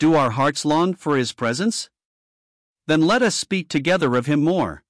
Do 0.00 0.14
our 0.14 0.30
hearts 0.30 0.64
long 0.64 0.94
for 0.94 1.16
his 1.16 1.32
presence? 1.32 1.90
Then 2.88 3.02
let 3.02 3.22
us 3.22 3.36
speak 3.36 3.68
together 3.68 4.16
of 4.16 4.26
him 4.26 4.42
more. 4.42 4.82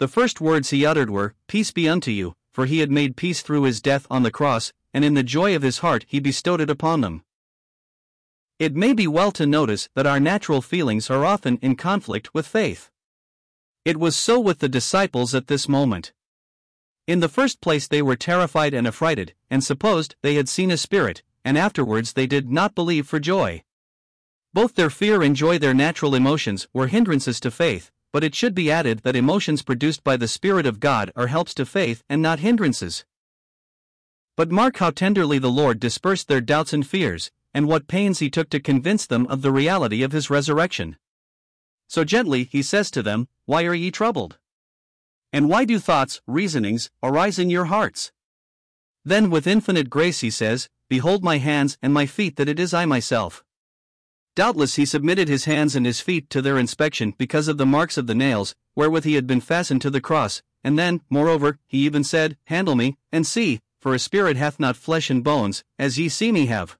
The 0.00 0.08
first 0.08 0.40
words 0.40 0.70
he 0.70 0.86
uttered 0.86 1.10
were, 1.10 1.34
Peace 1.46 1.72
be 1.72 1.86
unto 1.86 2.10
you, 2.10 2.34
for 2.54 2.64
he 2.64 2.78
had 2.78 2.90
made 2.90 3.18
peace 3.18 3.42
through 3.42 3.64
his 3.64 3.82
death 3.82 4.06
on 4.10 4.22
the 4.22 4.30
cross, 4.30 4.72
and 4.94 5.04
in 5.04 5.12
the 5.12 5.22
joy 5.22 5.54
of 5.54 5.60
his 5.60 5.80
heart 5.80 6.06
he 6.08 6.20
bestowed 6.20 6.62
it 6.62 6.70
upon 6.70 7.02
them. 7.02 7.22
It 8.58 8.74
may 8.74 8.94
be 8.94 9.06
well 9.06 9.30
to 9.32 9.44
notice 9.44 9.90
that 9.94 10.06
our 10.06 10.18
natural 10.18 10.62
feelings 10.62 11.10
are 11.10 11.26
often 11.26 11.58
in 11.60 11.76
conflict 11.76 12.32
with 12.32 12.46
faith. 12.46 12.90
It 13.84 13.98
was 13.98 14.16
so 14.16 14.40
with 14.40 14.60
the 14.60 14.70
disciples 14.70 15.34
at 15.34 15.48
this 15.48 15.68
moment. 15.68 16.14
In 17.06 17.20
the 17.20 17.28
first 17.28 17.60
place, 17.60 17.86
they 17.86 18.00
were 18.00 18.16
terrified 18.16 18.72
and 18.72 18.86
affrighted, 18.86 19.34
and 19.50 19.62
supposed 19.62 20.16
they 20.22 20.36
had 20.36 20.48
seen 20.48 20.70
a 20.70 20.78
spirit, 20.78 21.22
and 21.44 21.58
afterwards 21.58 22.14
they 22.14 22.26
did 22.26 22.50
not 22.50 22.74
believe 22.74 23.06
for 23.06 23.20
joy. 23.20 23.64
Both 24.54 24.76
their 24.76 24.88
fear 24.88 25.20
and 25.20 25.36
joy, 25.36 25.58
their 25.58 25.74
natural 25.74 26.14
emotions, 26.14 26.68
were 26.72 26.86
hindrances 26.86 27.38
to 27.40 27.50
faith, 27.50 27.90
but 28.12 28.24
it 28.24 28.34
should 28.34 28.54
be 28.54 28.70
added 28.70 29.00
that 29.00 29.16
emotions 29.16 29.62
produced 29.62 30.02
by 30.02 30.16
the 30.16 30.28
Spirit 30.28 30.66
of 30.66 30.80
God 30.80 31.12
are 31.14 31.28
helps 31.28 31.54
to 31.54 31.66
faith 31.66 32.02
and 32.08 32.20
not 32.20 32.40
hindrances. 32.40 33.04
But 34.36 34.50
mark 34.50 34.78
how 34.78 34.90
tenderly 34.90 35.38
the 35.38 35.50
Lord 35.50 35.78
dispersed 35.78 36.28
their 36.28 36.40
doubts 36.40 36.72
and 36.72 36.86
fears, 36.86 37.30
and 37.52 37.66
what 37.66 37.88
pains 37.88 38.20
he 38.20 38.30
took 38.30 38.50
to 38.50 38.60
convince 38.60 39.06
them 39.06 39.26
of 39.26 39.42
the 39.42 39.52
reality 39.52 40.02
of 40.02 40.12
his 40.12 40.30
resurrection. 40.30 40.96
So 41.88 42.04
gently 42.04 42.44
he 42.44 42.62
says 42.62 42.90
to 42.92 43.02
them, 43.02 43.28
Why 43.46 43.64
are 43.64 43.74
ye 43.74 43.90
troubled? 43.90 44.38
And 45.32 45.48
why 45.48 45.64
do 45.64 45.78
thoughts, 45.78 46.20
reasonings, 46.26 46.90
arise 47.02 47.38
in 47.38 47.50
your 47.50 47.66
hearts? 47.66 48.12
Then 49.04 49.30
with 49.30 49.46
infinite 49.46 49.90
grace 49.90 50.20
he 50.20 50.30
says, 50.30 50.68
Behold 50.88 51.22
my 51.22 51.38
hands 51.38 51.78
and 51.82 51.94
my 51.94 52.06
feet 52.06 52.36
that 52.36 52.48
it 52.48 52.58
is 52.58 52.74
I 52.74 52.84
myself. 52.84 53.44
Doubtless 54.36 54.76
he 54.76 54.84
submitted 54.84 55.28
his 55.28 55.44
hands 55.44 55.74
and 55.74 55.84
his 55.84 56.00
feet 56.00 56.30
to 56.30 56.40
their 56.40 56.58
inspection 56.58 57.14
because 57.18 57.48
of 57.48 57.58
the 57.58 57.66
marks 57.66 57.98
of 57.98 58.06
the 58.06 58.14
nails, 58.14 58.54
wherewith 58.76 59.04
he 59.04 59.14
had 59.14 59.26
been 59.26 59.40
fastened 59.40 59.82
to 59.82 59.90
the 59.90 60.00
cross, 60.00 60.42
and 60.62 60.78
then, 60.78 61.00
moreover, 61.10 61.58
he 61.66 61.78
even 61.78 62.04
said, 62.04 62.36
Handle 62.44 62.76
me, 62.76 62.96
and 63.10 63.26
see, 63.26 63.60
for 63.80 63.94
a 63.94 63.98
spirit 63.98 64.36
hath 64.36 64.60
not 64.60 64.76
flesh 64.76 65.10
and 65.10 65.24
bones, 65.24 65.64
as 65.78 65.98
ye 65.98 66.08
see 66.08 66.30
me 66.30 66.46
have. 66.46 66.76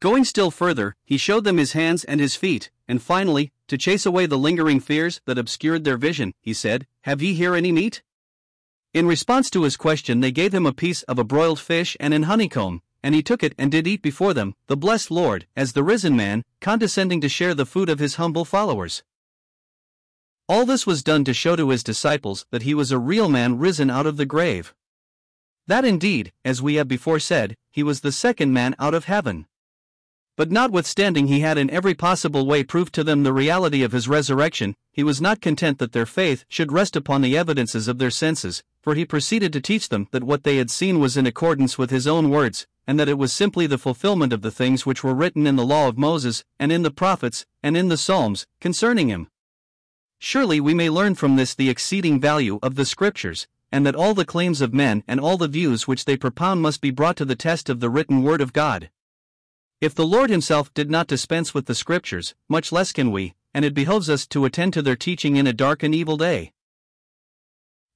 Going 0.00 0.24
still 0.24 0.50
further, 0.50 0.96
he 1.04 1.16
showed 1.16 1.44
them 1.44 1.58
his 1.58 1.72
hands 1.72 2.04
and 2.04 2.20
his 2.20 2.36
feet, 2.36 2.70
and 2.88 3.02
finally, 3.02 3.52
to 3.68 3.78
chase 3.78 4.04
away 4.04 4.26
the 4.26 4.38
lingering 4.38 4.80
fears 4.80 5.20
that 5.26 5.38
obscured 5.38 5.84
their 5.84 5.96
vision, 5.96 6.34
he 6.40 6.52
said, 6.52 6.86
Have 7.02 7.22
ye 7.22 7.34
here 7.34 7.54
any 7.54 7.70
meat? 7.70 8.02
In 8.92 9.06
response 9.06 9.50
to 9.50 9.62
his 9.62 9.76
question, 9.76 10.20
they 10.20 10.32
gave 10.32 10.52
him 10.52 10.66
a 10.66 10.72
piece 10.72 11.02
of 11.04 11.18
a 11.18 11.24
broiled 11.24 11.60
fish 11.60 11.96
and 12.00 12.12
an 12.12 12.24
honeycomb, 12.24 12.82
and 13.02 13.14
he 13.14 13.22
took 13.22 13.42
it 13.42 13.54
and 13.58 13.70
did 13.70 13.86
eat 13.86 14.02
before 14.02 14.34
them, 14.34 14.54
the 14.66 14.76
blessed 14.76 15.10
Lord, 15.10 15.46
as 15.56 15.72
the 15.72 15.82
risen 15.82 16.16
man, 16.16 16.44
condescending 16.60 17.20
to 17.20 17.28
share 17.28 17.54
the 17.54 17.66
food 17.66 17.88
of 17.88 17.98
his 17.98 18.16
humble 18.16 18.44
followers. 18.44 19.02
All 20.48 20.66
this 20.66 20.86
was 20.86 21.02
done 21.02 21.24
to 21.24 21.32
show 21.32 21.54
to 21.54 21.70
his 21.70 21.84
disciples 21.84 22.44
that 22.50 22.62
he 22.62 22.74
was 22.74 22.90
a 22.90 22.98
real 22.98 23.28
man 23.28 23.58
risen 23.58 23.88
out 23.88 24.06
of 24.06 24.16
the 24.16 24.26
grave. 24.26 24.74
That 25.66 25.84
indeed, 25.84 26.32
as 26.44 26.60
we 26.60 26.74
have 26.74 26.88
before 26.88 27.20
said, 27.20 27.56
he 27.70 27.84
was 27.84 28.00
the 28.00 28.10
second 28.10 28.52
man 28.52 28.74
out 28.78 28.92
of 28.92 29.04
heaven. 29.04 29.46
But 30.36 30.50
notwithstanding 30.50 31.26
he 31.26 31.40
had 31.40 31.58
in 31.58 31.70
every 31.70 31.94
possible 31.94 32.46
way 32.46 32.64
proved 32.64 32.94
to 32.94 33.04
them 33.04 33.22
the 33.22 33.32
reality 33.32 33.82
of 33.82 33.92
his 33.92 34.08
resurrection, 34.08 34.74
he 34.90 35.04
was 35.04 35.20
not 35.20 35.40
content 35.40 35.78
that 35.78 35.92
their 35.92 36.06
faith 36.06 36.44
should 36.48 36.72
rest 36.72 36.96
upon 36.96 37.20
the 37.20 37.36
evidences 37.36 37.86
of 37.88 37.98
their 37.98 38.10
senses, 38.10 38.64
for 38.82 38.94
he 38.94 39.04
proceeded 39.04 39.52
to 39.52 39.60
teach 39.60 39.88
them 39.88 40.08
that 40.12 40.24
what 40.24 40.42
they 40.42 40.56
had 40.56 40.70
seen 40.70 40.98
was 40.98 41.16
in 41.16 41.26
accordance 41.26 41.76
with 41.76 41.90
his 41.90 42.06
own 42.06 42.30
words, 42.30 42.66
and 42.90 42.98
that 42.98 43.08
it 43.08 43.16
was 43.16 43.32
simply 43.32 43.68
the 43.68 43.78
fulfillment 43.78 44.32
of 44.32 44.42
the 44.42 44.50
things 44.50 44.84
which 44.84 45.04
were 45.04 45.14
written 45.14 45.46
in 45.46 45.54
the 45.54 45.64
law 45.64 45.86
of 45.86 45.96
Moses, 45.96 46.42
and 46.58 46.72
in 46.72 46.82
the 46.82 46.90
prophets, 46.90 47.46
and 47.62 47.76
in 47.76 47.86
the 47.86 47.96
Psalms, 47.96 48.48
concerning 48.60 49.06
him. 49.06 49.28
Surely 50.18 50.60
we 50.60 50.74
may 50.74 50.90
learn 50.90 51.14
from 51.14 51.36
this 51.36 51.54
the 51.54 51.70
exceeding 51.70 52.18
value 52.18 52.58
of 52.64 52.74
the 52.74 52.84
Scriptures, 52.84 53.46
and 53.70 53.86
that 53.86 53.94
all 53.94 54.12
the 54.12 54.24
claims 54.24 54.60
of 54.60 54.74
men 54.74 55.04
and 55.06 55.20
all 55.20 55.36
the 55.36 55.46
views 55.46 55.86
which 55.86 56.04
they 56.04 56.16
propound 56.16 56.62
must 56.62 56.80
be 56.80 56.90
brought 56.90 57.14
to 57.14 57.24
the 57.24 57.36
test 57.36 57.68
of 57.68 57.78
the 57.78 57.88
written 57.88 58.24
Word 58.24 58.40
of 58.40 58.52
God. 58.52 58.90
If 59.80 59.94
the 59.94 60.04
Lord 60.04 60.28
Himself 60.28 60.74
did 60.74 60.90
not 60.90 61.06
dispense 61.06 61.54
with 61.54 61.66
the 61.66 61.76
Scriptures, 61.76 62.34
much 62.48 62.72
less 62.72 62.90
can 62.90 63.12
we, 63.12 63.34
and 63.54 63.64
it 63.64 63.72
behoves 63.72 64.10
us 64.10 64.26
to 64.26 64.44
attend 64.46 64.72
to 64.72 64.82
their 64.82 64.96
teaching 64.96 65.36
in 65.36 65.46
a 65.46 65.52
dark 65.52 65.84
and 65.84 65.94
evil 65.94 66.16
day. 66.16 66.54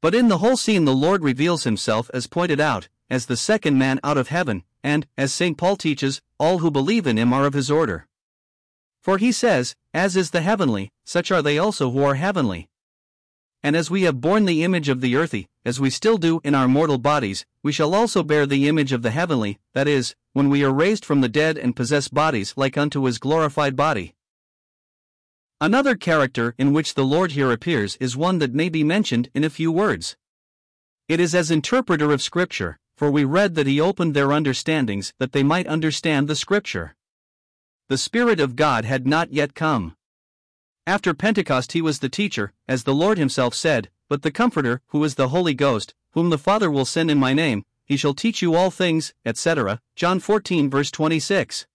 But 0.00 0.14
in 0.14 0.28
the 0.28 0.38
whole 0.38 0.56
scene, 0.56 0.84
the 0.84 0.94
Lord 0.94 1.24
reveals 1.24 1.64
Himself 1.64 2.12
as 2.14 2.28
pointed 2.28 2.60
out, 2.60 2.88
as 3.10 3.26
the 3.26 3.36
second 3.36 3.76
man 3.76 3.98
out 4.04 4.16
of 4.16 4.28
heaven, 4.28 4.62
and, 4.84 5.06
as 5.18 5.32
St. 5.32 5.58
Paul 5.58 5.76
teaches, 5.76 6.20
all 6.38 6.58
who 6.58 6.70
believe 6.70 7.06
in 7.06 7.16
Him 7.16 7.32
are 7.32 7.46
of 7.46 7.54
His 7.54 7.70
order. 7.70 8.06
For 9.00 9.18
He 9.18 9.32
says, 9.32 9.74
As 9.92 10.14
is 10.14 10.30
the 10.30 10.42
heavenly, 10.42 10.92
such 11.04 11.32
are 11.32 11.42
they 11.42 11.58
also 11.58 11.90
who 11.90 12.04
are 12.04 12.14
heavenly. 12.14 12.68
And 13.62 13.74
as 13.74 13.90
we 13.90 14.02
have 14.02 14.20
borne 14.20 14.44
the 14.44 14.62
image 14.62 14.90
of 14.90 15.00
the 15.00 15.16
earthy, 15.16 15.48
as 15.64 15.80
we 15.80 15.88
still 15.88 16.18
do 16.18 16.42
in 16.44 16.54
our 16.54 16.68
mortal 16.68 16.98
bodies, 16.98 17.46
we 17.62 17.72
shall 17.72 17.94
also 17.94 18.22
bear 18.22 18.44
the 18.44 18.68
image 18.68 18.92
of 18.92 19.00
the 19.00 19.10
heavenly, 19.10 19.58
that 19.72 19.88
is, 19.88 20.14
when 20.34 20.50
we 20.50 20.62
are 20.62 20.70
raised 20.70 21.02
from 21.02 21.22
the 21.22 21.30
dead 21.30 21.56
and 21.56 21.74
possess 21.74 22.08
bodies 22.08 22.52
like 22.56 22.76
unto 22.76 23.04
his 23.04 23.18
glorified 23.18 23.74
body. 23.74 24.14
Another 25.62 25.94
character 25.94 26.54
in 26.58 26.74
which 26.74 26.92
the 26.92 27.06
Lord 27.06 27.32
here 27.32 27.50
appears 27.50 27.96
is 27.96 28.18
one 28.18 28.38
that 28.38 28.52
may 28.52 28.68
be 28.68 28.84
mentioned 28.84 29.30
in 29.32 29.44
a 29.44 29.48
few 29.48 29.72
words. 29.72 30.14
It 31.08 31.18
is 31.18 31.34
as 31.34 31.50
interpreter 31.50 32.12
of 32.12 32.20
Scripture, 32.20 32.78
for 32.96 33.10
we 33.10 33.24
read 33.24 33.54
that 33.54 33.66
he 33.66 33.80
opened 33.80 34.14
their 34.14 34.32
understandings 34.32 35.12
that 35.18 35.32
they 35.32 35.42
might 35.42 35.66
understand 35.66 36.28
the 36.28 36.36
Scripture. 36.36 36.94
The 37.88 37.98
Spirit 37.98 38.40
of 38.40 38.56
God 38.56 38.84
had 38.84 39.06
not 39.06 39.32
yet 39.32 39.54
come. 39.54 39.96
After 40.86 41.14
Pentecost, 41.14 41.72
he 41.72 41.82
was 41.82 41.98
the 41.98 42.08
teacher, 42.08 42.52
as 42.68 42.84
the 42.84 42.94
Lord 42.94 43.18
himself 43.18 43.54
said, 43.54 43.90
but 44.08 44.22
the 44.22 44.30
Comforter, 44.30 44.80
who 44.88 45.02
is 45.02 45.14
the 45.14 45.28
Holy 45.28 45.54
Ghost, 45.54 45.94
whom 46.12 46.30
the 46.30 46.38
Father 46.38 46.70
will 46.70 46.84
send 46.84 47.10
in 47.10 47.18
my 47.18 47.32
name, 47.32 47.64
he 47.84 47.96
shall 47.96 48.14
teach 48.14 48.40
you 48.40 48.54
all 48.54 48.70
things, 48.70 49.12
etc. 49.24 49.80
John 49.96 50.20
14, 50.20 50.70
verse 50.70 50.90
26. 50.90 51.66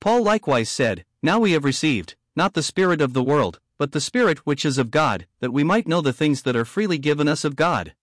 Paul 0.00 0.22
likewise 0.22 0.68
said, 0.68 1.04
Now 1.22 1.38
we 1.38 1.52
have 1.52 1.64
received, 1.64 2.16
not 2.36 2.54
the 2.54 2.62
Spirit 2.62 3.00
of 3.00 3.12
the 3.12 3.22
world, 3.22 3.60
but 3.78 3.92
the 3.92 4.00
Spirit 4.00 4.38
which 4.46 4.64
is 4.64 4.78
of 4.78 4.90
God, 4.90 5.26
that 5.40 5.52
we 5.52 5.64
might 5.64 5.88
know 5.88 6.00
the 6.00 6.12
things 6.12 6.42
that 6.42 6.56
are 6.56 6.64
freely 6.64 6.98
given 6.98 7.28
us 7.28 7.44
of 7.44 7.56
God. 7.56 7.94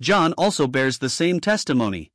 John 0.00 0.32
also 0.34 0.68
bears 0.68 0.98
the 0.98 1.08
same 1.08 1.40
testimony. 1.40 2.12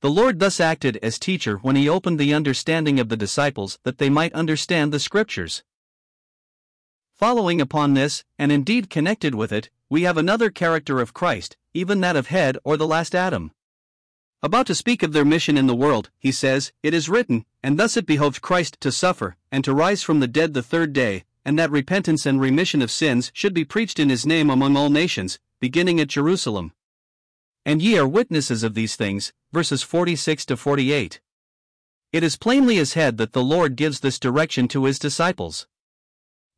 The 0.00 0.10
Lord 0.10 0.38
thus 0.38 0.60
acted 0.60 0.98
as 1.02 1.18
teacher 1.18 1.56
when 1.56 1.74
he 1.74 1.88
opened 1.88 2.20
the 2.20 2.32
understanding 2.32 3.00
of 3.00 3.08
the 3.08 3.16
disciples 3.16 3.78
that 3.82 3.98
they 3.98 4.08
might 4.08 4.32
understand 4.32 4.92
the 4.92 5.00
Scriptures. 5.00 5.64
Following 7.14 7.60
upon 7.60 7.94
this, 7.94 8.22
and 8.38 8.52
indeed 8.52 8.90
connected 8.90 9.34
with 9.34 9.52
it, 9.52 9.70
we 9.90 10.02
have 10.02 10.16
another 10.16 10.50
character 10.50 11.00
of 11.00 11.14
Christ, 11.14 11.56
even 11.72 12.00
that 12.00 12.16
of 12.16 12.28
head 12.28 12.58
or 12.64 12.76
the 12.76 12.86
last 12.86 13.14
Adam. 13.14 13.50
About 14.40 14.66
to 14.66 14.74
speak 14.74 15.02
of 15.02 15.12
their 15.12 15.24
mission 15.24 15.56
in 15.56 15.66
the 15.66 15.74
world, 15.74 16.10
he 16.18 16.30
says, 16.30 16.72
It 16.82 16.94
is 16.94 17.08
written, 17.08 17.44
and 17.62 17.78
thus 17.78 17.96
it 17.96 18.06
behoved 18.06 18.42
Christ 18.42 18.80
to 18.82 18.92
suffer, 18.92 19.36
and 19.50 19.64
to 19.64 19.74
rise 19.74 20.02
from 20.02 20.20
the 20.20 20.28
dead 20.28 20.54
the 20.54 20.62
third 20.62 20.92
day, 20.92 21.24
and 21.44 21.58
that 21.58 21.70
repentance 21.70 22.24
and 22.24 22.40
remission 22.40 22.82
of 22.82 22.90
sins 22.90 23.32
should 23.34 23.54
be 23.54 23.64
preached 23.64 23.98
in 23.98 24.10
his 24.10 24.26
name 24.26 24.50
among 24.50 24.76
all 24.76 24.90
nations, 24.90 25.40
beginning 25.60 25.98
at 25.98 26.08
Jerusalem. 26.08 26.72
And 27.66 27.80
ye 27.80 27.96
are 27.98 28.06
witnesses 28.06 28.62
of 28.62 28.74
these 28.74 28.94
things, 28.94 29.32
verses 29.52 29.82
46 29.82 30.44
to 30.46 30.56
48. 30.56 31.20
It 32.12 32.22
is 32.22 32.36
plainly 32.36 32.78
as 32.78 32.92
head 32.92 33.16
that 33.16 33.32
the 33.32 33.42
Lord 33.42 33.74
gives 33.74 34.00
this 34.00 34.18
direction 34.18 34.68
to 34.68 34.84
his 34.84 34.98
disciples. 34.98 35.66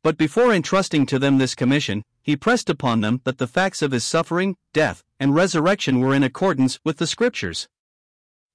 But 0.03 0.17
before 0.17 0.53
entrusting 0.53 1.05
to 1.07 1.17
them 1.17 1.37
this 1.37 1.55
commission, 1.55 2.03
he 2.21 2.35
pressed 2.35 2.69
upon 2.69 3.01
them 3.01 3.21
that 3.23 3.37
the 3.37 3.47
facts 3.47 3.81
of 3.81 3.91
his 3.91 4.03
suffering, 4.03 4.57
death, 4.73 5.03
and 5.19 5.33
resurrection 5.33 5.99
were 5.99 6.13
in 6.13 6.23
accordance 6.23 6.79
with 6.83 6.97
the 6.97 7.07
Scriptures. 7.07 7.67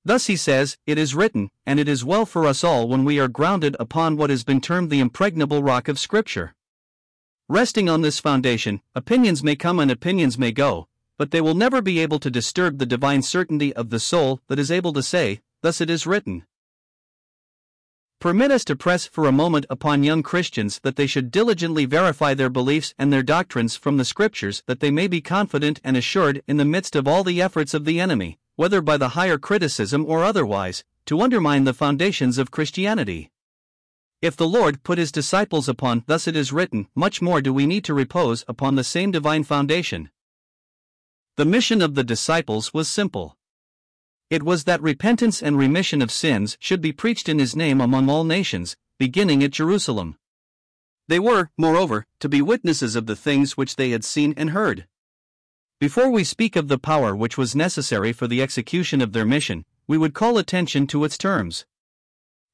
Thus 0.05 0.27
he 0.27 0.37
says, 0.37 0.77
It 0.87 0.99
is 0.99 1.15
written, 1.15 1.51
and 1.65 1.81
it 1.81 1.89
is 1.89 2.05
well 2.05 2.27
for 2.27 2.47
us 2.47 2.63
all 2.63 2.87
when 2.87 3.05
we 3.05 3.19
are 3.19 3.29
grounded 3.29 3.77
upon 3.81 4.17
what 4.17 4.31
has 4.31 4.45
been 4.45 4.61
termed 4.61 4.91
the 4.91 5.01
impregnable 5.01 5.63
rock 5.63 5.89
of 5.89 5.99
Scripture. 5.99 6.55
Resting 7.49 7.89
on 7.89 8.03
this 8.03 8.19
foundation, 8.19 8.81
opinions 8.95 9.43
may 9.43 9.57
come 9.57 9.79
and 9.79 9.91
opinions 9.91 10.39
may 10.39 10.53
go, 10.53 10.87
but 11.19 11.31
they 11.31 11.41
will 11.41 11.55
never 11.55 11.81
be 11.81 11.99
able 11.99 12.19
to 12.19 12.31
disturb 12.31 12.79
the 12.79 12.87
divine 12.87 13.23
certainty 13.23 13.73
of 13.75 13.91
the 13.91 14.01
soul 14.01 14.41
that 14.49 14.59
is 14.59 14.71
able 14.71 14.93
to 14.93 15.03
say, 15.03 15.41
Thus 15.63 15.81
it 15.81 15.91
is 15.91 16.07
written. 16.07 16.45
Permit 18.23 18.53
us 18.53 18.65
to 18.67 18.77
press 18.77 19.07
for 19.07 19.27
a 19.27 19.33
moment 19.33 19.67
upon 19.69 20.05
young 20.05 20.23
Christians 20.23 20.79
that 20.85 20.95
they 20.95 21.09
should 21.09 21.33
diligently 21.33 21.87
verify 21.87 22.35
their 22.35 22.49
beliefs 22.49 22.95
and 22.97 23.13
their 23.13 23.23
doctrines 23.23 23.75
from 23.75 23.97
the 23.97 24.05
Scriptures 24.05 24.63
that 24.67 24.79
they 24.79 24.93
may 24.93 25.09
be 25.09 25.21
confident 25.21 25.81
and 25.83 25.97
assured 25.97 26.41
in 26.47 26.57
the 26.57 26.65
midst 26.65 26.95
of 26.95 27.09
all 27.09 27.25
the 27.25 27.43
efforts 27.43 27.75
of 27.75 27.85
the 27.85 27.99
enemy, 27.99 28.39
whether 28.55 28.81
by 28.81 28.97
the 28.97 29.11
higher 29.11 29.39
criticism 29.39 30.07
or 30.07 30.23
otherwise, 30.23 30.85
to 31.07 31.21
undermine 31.21 31.65
the 31.65 31.75
foundations 31.75 32.39
of 32.39 32.53
Christianity. 32.53 33.33
If 34.21 34.37
the 34.37 34.47
Lord 34.47 34.85
put 34.85 34.99
his 34.99 35.11
disciples 35.11 35.69
upon, 35.69 36.05
thus 36.07 36.29
it 36.29 36.37
is 36.37 36.53
written, 36.53 36.87
much 36.95 37.21
more 37.21 37.41
do 37.41 37.53
we 37.53 37.67
need 37.67 37.83
to 37.87 37.93
repose 37.93 38.45
upon 38.47 38.77
the 38.77 38.85
same 38.85 39.11
divine 39.11 39.43
foundation. 39.43 40.11
The 41.37 41.47
mission 41.47 41.81
of 41.81 41.95
the 41.95 42.05
disciples 42.05 42.75
was 42.75 42.91
simple. 42.91 43.39
It 44.29 44.43
was 44.43 44.65
that 44.65 44.83
repentance 44.83 45.43
and 45.43 45.57
remission 45.57 46.03
of 46.03 46.11
sins 46.11 46.59
should 46.61 46.83
be 46.83 46.93
preached 46.93 47.27
in 47.27 47.39
his 47.39 47.57
name 47.57 47.81
among 47.81 48.11
all 48.11 48.25
nations, 48.25 48.77
beginning 48.99 49.43
at 49.43 49.51
Jerusalem. 49.51 50.19
They 51.09 51.19
were, 51.19 51.49
moreover, 51.57 52.07
to 52.21 52.29
be 52.29 52.43
witnesses 52.43 52.95
of 52.97 53.07
the 53.07 53.17
things 53.17 53.57
which 53.57 53.77
they 53.77 53.91
had 53.91 54.05
seen 54.05 54.35
and 54.37 54.51
heard. 54.51 54.87
Before 55.81 56.11
we 56.11 56.23
speak 56.23 56.55
of 56.55 56.69
the 56.69 56.79
power 56.79 57.17
which 57.17 57.39
was 57.39 57.57
necessary 57.57 58.13
for 58.13 58.27
the 58.27 58.43
execution 58.43 59.01
of 59.01 59.15
their 59.15 59.25
mission, 59.25 59.65
we 59.87 59.97
would 59.97 60.13
call 60.13 60.37
attention 60.37 60.87
to 60.89 61.03
its 61.03 61.17
terms. 61.17 61.65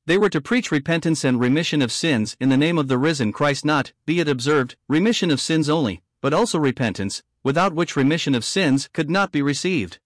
They 0.06 0.16
were 0.16 0.30
to 0.30 0.40
preach 0.40 0.70
repentance 0.70 1.24
and 1.24 1.40
remission 1.40 1.82
of 1.82 1.90
sins 1.90 2.36
in 2.38 2.48
the 2.48 2.56
name 2.56 2.78
of 2.78 2.86
the 2.86 2.96
risen 2.96 3.32
Christ, 3.32 3.64
not, 3.64 3.92
be 4.06 4.20
it 4.20 4.28
observed, 4.28 4.76
remission 4.88 5.32
of 5.32 5.40
sins 5.40 5.68
only, 5.68 6.02
but 6.22 6.32
also 6.32 6.58
repentance, 6.58 7.22
without 7.48 7.72
which 7.72 7.96
remission 7.96 8.34
of 8.34 8.44
sins 8.44 8.90
could 8.92 9.08
not 9.08 9.32
be 9.32 9.40
received. 9.40 9.98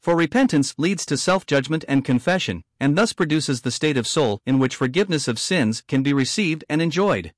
For 0.00 0.16
repentance 0.16 0.74
leads 0.78 1.04
to 1.04 1.18
self 1.18 1.44
judgment 1.44 1.84
and 1.86 2.02
confession, 2.02 2.62
and 2.80 2.96
thus 2.96 3.12
produces 3.12 3.60
the 3.60 3.70
state 3.70 3.98
of 3.98 4.06
soul 4.06 4.40
in 4.46 4.58
which 4.58 4.74
forgiveness 4.74 5.28
of 5.28 5.38
sins 5.38 5.82
can 5.86 6.02
be 6.02 6.14
received 6.14 6.64
and 6.70 6.80
enjoyed. 6.80 7.34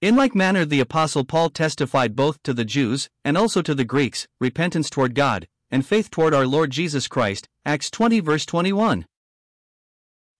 In 0.00 0.16
like 0.16 0.34
manner, 0.34 0.64
the 0.64 0.80
Apostle 0.80 1.24
Paul 1.24 1.48
testified 1.48 2.16
both 2.16 2.42
to 2.42 2.52
the 2.52 2.64
Jews 2.64 3.08
and 3.24 3.38
also 3.38 3.62
to 3.62 3.72
the 3.72 3.84
Greeks 3.84 4.26
repentance 4.40 4.90
toward 4.90 5.14
God 5.14 5.46
and 5.70 5.86
faith 5.86 6.10
toward 6.10 6.34
our 6.34 6.44
Lord 6.44 6.72
Jesus 6.72 7.06
Christ. 7.06 7.48
Acts 7.64 7.88
20, 7.88 8.18
verse 8.18 8.44
21. 8.44 9.06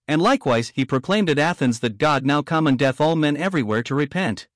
And 0.09 0.21
likewise, 0.21 0.73
he 0.75 0.85
proclaimed 0.85 1.31
at 1.31 1.39
Athens 1.39 1.79
that 1.79 1.99
God 1.99 2.27
now 2.27 2.43
commandeth 2.43 3.01
all 3.01 3.15
men 3.15 3.37
everywhere 3.37 3.85
to 3.85 3.95
repent. 3.95 4.49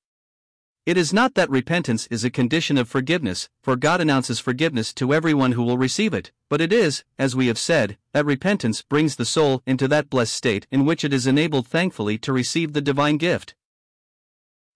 It 0.86 0.96
is 0.96 1.12
not 1.12 1.34
that 1.34 1.50
repentance 1.50 2.06
is 2.10 2.24
a 2.24 2.30
condition 2.30 2.78
of 2.78 2.88
forgiveness, 2.88 3.48
for 3.62 3.76
God 3.76 4.00
announces 4.00 4.40
forgiveness 4.40 4.94
to 4.94 5.12
everyone 5.12 5.52
who 5.52 5.62
will 5.62 5.76
receive 5.76 6.14
it, 6.14 6.32
but 6.48 6.60
it 6.60 6.72
is, 6.72 7.04
as 7.18 7.36
we 7.36 7.46
have 7.48 7.58
said, 7.58 7.98
that 8.12 8.24
repentance 8.24 8.82
brings 8.82 9.16
the 9.16 9.26
soul 9.26 9.62
into 9.66 9.86
that 9.88 10.08
blessed 10.08 10.32
state 10.32 10.66
in 10.70 10.86
which 10.86 11.04
it 11.04 11.12
is 11.12 11.26
enabled 11.26 11.66
thankfully 11.66 12.16
to 12.18 12.32
receive 12.32 12.72
the 12.72 12.80
divine 12.80 13.18
gift. 13.18 13.54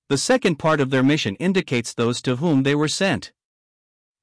The 0.09 0.19
second 0.19 0.57
part 0.57 0.81
of 0.81 0.91
their 0.91 1.03
mission 1.03 1.37
indicates 1.37 1.95
those 1.95 2.21
to 2.23 2.37
whom 2.37 2.63
they 2.63 2.75
were 2.75 2.89
sent. 2.89 3.33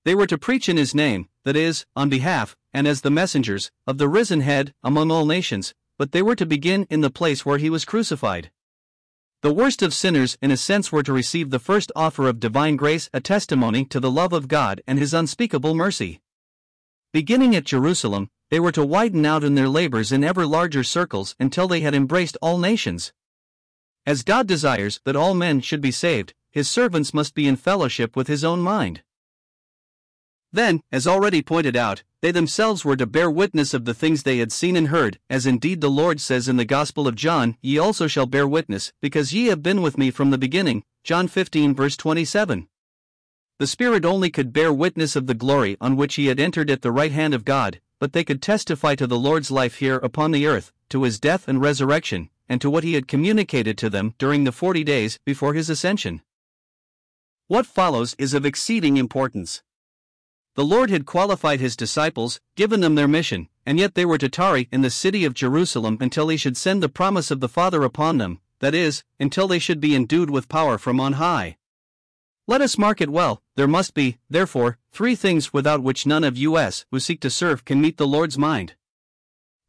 They 0.05 0.13
were 0.13 0.27
to 0.27 0.37
preach 0.37 0.69
in 0.69 0.77
his 0.77 0.93
name, 0.93 1.27
that 1.43 1.55
is, 1.55 1.85
on 1.95 2.09
behalf, 2.09 2.55
and 2.71 2.87
as 2.87 3.01
the 3.01 3.09
messengers, 3.09 3.71
of 3.87 3.97
the 3.97 4.07
risen 4.07 4.41
head, 4.41 4.73
among 4.83 5.09
all 5.09 5.25
nations, 5.25 5.73
but 5.97 6.11
they 6.11 6.21
were 6.21 6.35
to 6.35 6.45
begin 6.45 6.85
in 6.91 7.01
the 7.01 7.09
place 7.09 7.45
where 7.45 7.57
he 7.57 7.69
was 7.69 7.85
crucified. 7.85 8.51
The 9.41 9.53
worst 9.53 9.81
of 9.81 9.93
sinners, 9.93 10.37
in 10.41 10.51
a 10.51 10.57
sense, 10.57 10.91
were 10.91 11.01
to 11.01 11.13
receive 11.13 11.49
the 11.49 11.59
first 11.59 11.93
offer 11.95 12.27
of 12.27 12.41
divine 12.41 12.75
grace, 12.75 13.09
a 13.13 13.21
testimony 13.21 13.85
to 13.85 14.01
the 14.01 14.11
love 14.11 14.33
of 14.33 14.49
God 14.49 14.81
and 14.85 14.99
His 14.99 15.13
unspeakable 15.13 15.73
mercy. 15.73 16.19
Beginning 17.13 17.55
at 17.55 17.63
Jerusalem, 17.63 18.29
they 18.49 18.59
were 18.59 18.73
to 18.73 18.85
widen 18.85 19.25
out 19.25 19.45
in 19.45 19.55
their 19.55 19.69
labors 19.69 20.11
in 20.11 20.25
ever 20.25 20.45
larger 20.45 20.83
circles 20.83 21.37
until 21.39 21.69
they 21.69 21.79
had 21.79 21.95
embraced 21.95 22.35
all 22.41 22.57
nations. 22.57 23.13
As 24.05 24.23
God 24.23 24.45
desires 24.45 24.99
that 25.05 25.15
all 25.15 25.33
men 25.33 25.61
should 25.61 25.79
be 25.79 25.91
saved, 25.91 26.33
His 26.51 26.69
servants 26.69 27.13
must 27.13 27.33
be 27.33 27.47
in 27.47 27.55
fellowship 27.55 28.17
with 28.17 28.27
His 28.27 28.43
own 28.43 28.59
mind. 28.59 29.03
Then, 30.51 30.81
as 30.91 31.05
already 31.05 31.41
pointed 31.41 31.75
out, 31.75 32.03
they 32.21 32.31
themselves 32.31 32.83
were 32.83 32.95
to 32.95 33.05
bear 33.05 33.29
witness 33.29 33.73
of 33.73 33.85
the 33.85 33.93
things 33.93 34.23
they 34.23 34.39
had 34.39 34.51
seen 34.51 34.75
and 34.75 34.87
heard, 34.87 35.19
as 35.29 35.45
indeed 35.45 35.79
the 35.79 35.91
Lord 35.91 36.19
says 36.19 36.47
in 36.47 36.57
the 36.57 36.65
Gospel 36.65 37.07
of 37.07 37.15
John, 37.15 37.55
Ye 37.61 37.77
also 37.77 38.07
shall 38.07 38.25
bear 38.25 38.47
witness, 38.47 38.91
because 38.99 39.33
ye 39.33 39.45
have 39.45 39.61
been 39.61 39.81
with 39.81 39.97
me 39.97 40.09
from 40.09 40.31
the 40.31 40.37
beginning. 40.37 40.83
John 41.03 41.27
15, 41.27 41.75
verse 41.75 41.95
27. 41.95 42.67
The 43.59 43.67
Spirit 43.67 44.05
only 44.05 44.29
could 44.31 44.53
bear 44.53 44.73
witness 44.73 45.15
of 45.15 45.27
the 45.27 45.33
glory 45.33 45.77
on 45.79 45.95
which 45.95 46.15
he 46.15 46.25
had 46.27 46.39
entered 46.39 46.71
at 46.71 46.81
the 46.81 46.91
right 46.91 47.11
hand 47.11 47.33
of 47.33 47.45
God, 47.45 47.79
but 47.99 48.13
they 48.13 48.23
could 48.23 48.41
testify 48.41 48.95
to 48.95 49.05
the 49.05 49.19
Lord's 49.19 49.51
life 49.51 49.75
here 49.75 49.97
upon 49.97 50.31
the 50.31 50.47
earth, 50.47 50.71
to 50.89 51.03
his 51.03 51.19
death 51.19 51.47
and 51.47 51.61
resurrection, 51.61 52.29
and 52.47 52.59
to 52.61 52.69
what 52.69 52.83
he 52.83 52.93
had 52.93 53.07
communicated 53.07 53.77
to 53.77 53.89
them 53.89 54.15
during 54.17 54.45
the 54.45 54.51
forty 54.51 54.83
days 54.83 55.19
before 55.25 55.53
his 55.53 55.69
ascension. 55.69 56.21
What 57.47 57.65
follows 57.65 58.15
is 58.17 58.33
of 58.33 58.45
exceeding 58.45 58.97
importance. 58.97 59.61
The 60.55 60.65
Lord 60.65 60.89
had 60.89 61.05
qualified 61.05 61.59
his 61.59 61.75
disciples, 61.77 62.41
given 62.55 62.81
them 62.81 62.95
their 62.95 63.07
mission, 63.07 63.47
and 63.65 63.79
yet 63.79 63.95
they 63.95 64.05
were 64.05 64.17
to 64.17 64.29
tarry 64.29 64.67
in 64.71 64.81
the 64.81 64.89
city 64.89 65.23
of 65.23 65.33
Jerusalem 65.33 65.97
until 66.01 66.27
he 66.27 66.37
should 66.37 66.57
send 66.57 66.81
the 66.81 66.89
promise 66.89 67.31
of 67.31 67.39
the 67.39 67.47
Father 67.47 67.83
upon 67.83 68.17
them, 68.17 68.39
that 68.59 68.75
is, 68.75 69.03
until 69.19 69.47
they 69.47 69.59
should 69.59 69.79
be 69.79 69.95
endued 69.95 70.29
with 70.29 70.49
power 70.49 70.77
from 70.77 70.99
on 70.99 71.13
high. 71.13 71.57
Let 72.47 72.61
us 72.61 72.79
mark 72.79 72.99
it 72.99 73.11
well, 73.11 73.43
there 73.55 73.67
must 73.67 73.93
be, 73.93 74.17
therefore, 74.29 74.79
three 74.91 75.15
things 75.15 75.53
without 75.53 75.83
which 75.83 76.07
none 76.07 76.23
of 76.23 76.35
us 76.35 76.85
who 76.89 76.99
seek 76.99 77.21
to 77.21 77.29
serve 77.29 77.63
can 77.63 77.79
meet 77.79 77.97
the 77.97 78.07
Lord's 78.07 78.37
mind. 78.37 78.73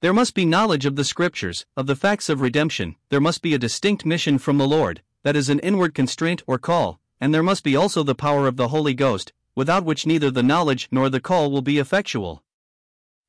There 0.00 0.14
must 0.14 0.34
be 0.34 0.46
knowledge 0.46 0.86
of 0.86 0.96
the 0.96 1.04
Scriptures, 1.04 1.66
of 1.76 1.86
the 1.86 1.94
facts 1.94 2.30
of 2.30 2.40
redemption, 2.40 2.96
there 3.10 3.20
must 3.20 3.42
be 3.42 3.52
a 3.52 3.58
distinct 3.58 4.06
mission 4.06 4.38
from 4.38 4.56
the 4.56 4.66
Lord, 4.66 5.02
that 5.24 5.36
is 5.36 5.50
an 5.50 5.58
inward 5.58 5.94
constraint 5.94 6.42
or 6.46 6.58
call, 6.58 7.00
and 7.20 7.34
there 7.34 7.42
must 7.42 7.62
be 7.62 7.76
also 7.76 8.02
the 8.02 8.14
power 8.14 8.46
of 8.46 8.56
the 8.56 8.68
Holy 8.68 8.94
Ghost, 8.94 9.34
without 9.54 9.84
which 9.84 10.06
neither 10.06 10.30
the 10.30 10.42
knowledge 10.42 10.88
nor 10.90 11.08
the 11.08 11.20
call 11.20 11.50
will 11.50 11.62
be 11.62 11.78
effectual. 11.78 12.42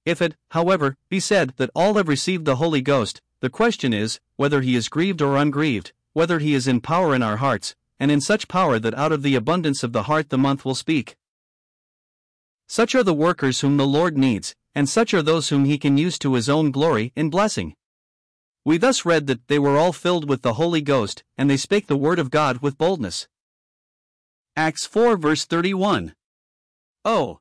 If 0.05 0.21
it, 0.21 0.35
however, 0.49 0.97
be 1.09 1.19
said 1.19 1.53
that 1.57 1.69
all 1.75 1.93
have 1.95 2.07
received 2.07 2.45
the 2.45 2.55
Holy 2.55 2.81
Ghost, 2.81 3.21
the 3.39 3.49
question 3.49 3.93
is, 3.93 4.19
whether 4.35 4.61
he 4.61 4.75
is 4.75 4.89
grieved 4.89 5.21
or 5.21 5.37
ungrieved, 5.37 5.93
whether 6.13 6.39
he 6.39 6.53
is 6.53 6.67
in 6.67 6.81
power 6.81 7.13
in 7.15 7.23
our 7.23 7.37
hearts, 7.37 7.75
and 7.99 8.09
in 8.09 8.19
such 8.19 8.47
power 8.47 8.79
that 8.79 8.95
out 8.95 9.11
of 9.11 9.21
the 9.21 9.35
abundance 9.35 9.83
of 9.83 9.93
the 9.93 10.03
heart 10.03 10.29
the 10.29 10.37
month 10.37 10.65
will 10.65 10.75
speak. 10.75 11.15
Such 12.67 12.95
are 12.95 13.03
the 13.03 13.13
workers 13.13 13.61
whom 13.61 13.77
the 13.77 13.85
Lord 13.85 14.17
needs, 14.17 14.55
and 14.73 14.87
such 14.87 15.13
are 15.13 15.21
those 15.21 15.49
whom 15.49 15.65
he 15.65 15.77
can 15.77 15.97
use 15.97 16.17
to 16.19 16.33
his 16.33 16.49
own 16.49 16.71
glory 16.71 17.11
in 17.15 17.29
blessing. 17.29 17.75
We 18.63 18.77
thus 18.77 19.05
read 19.05 19.27
that 19.27 19.47
they 19.47 19.59
were 19.59 19.77
all 19.77 19.91
filled 19.91 20.29
with 20.29 20.41
the 20.41 20.53
Holy 20.53 20.81
Ghost, 20.81 21.23
and 21.37 21.49
they 21.49 21.57
spake 21.57 21.87
the 21.87 21.97
word 21.97 22.19
of 22.19 22.31
God 22.31 22.59
with 22.61 22.77
boldness. 22.77 23.27
Acts 24.57 24.85
4 24.85 25.15
verse 25.15 25.45
31. 25.45 26.13
Oh! 27.05 27.39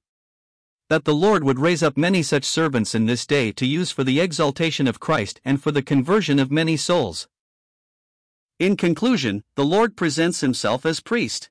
That 0.88 1.04
the 1.04 1.14
Lord 1.14 1.42
would 1.42 1.58
raise 1.58 1.82
up 1.82 1.96
many 1.96 2.22
such 2.22 2.44
servants 2.44 2.94
in 2.94 3.06
this 3.06 3.26
day 3.26 3.50
to 3.52 3.66
use 3.66 3.90
for 3.90 4.04
the 4.04 4.20
exaltation 4.20 4.86
of 4.86 5.00
Christ 5.00 5.40
and 5.44 5.60
for 5.60 5.72
the 5.72 5.82
conversion 5.82 6.38
of 6.38 6.52
many 6.52 6.76
souls. 6.76 7.26
In 8.60 8.76
conclusion, 8.76 9.42
the 9.56 9.64
Lord 9.64 9.96
presents 9.96 10.40
himself 10.40 10.86
as 10.86 11.00
priest. 11.00 11.50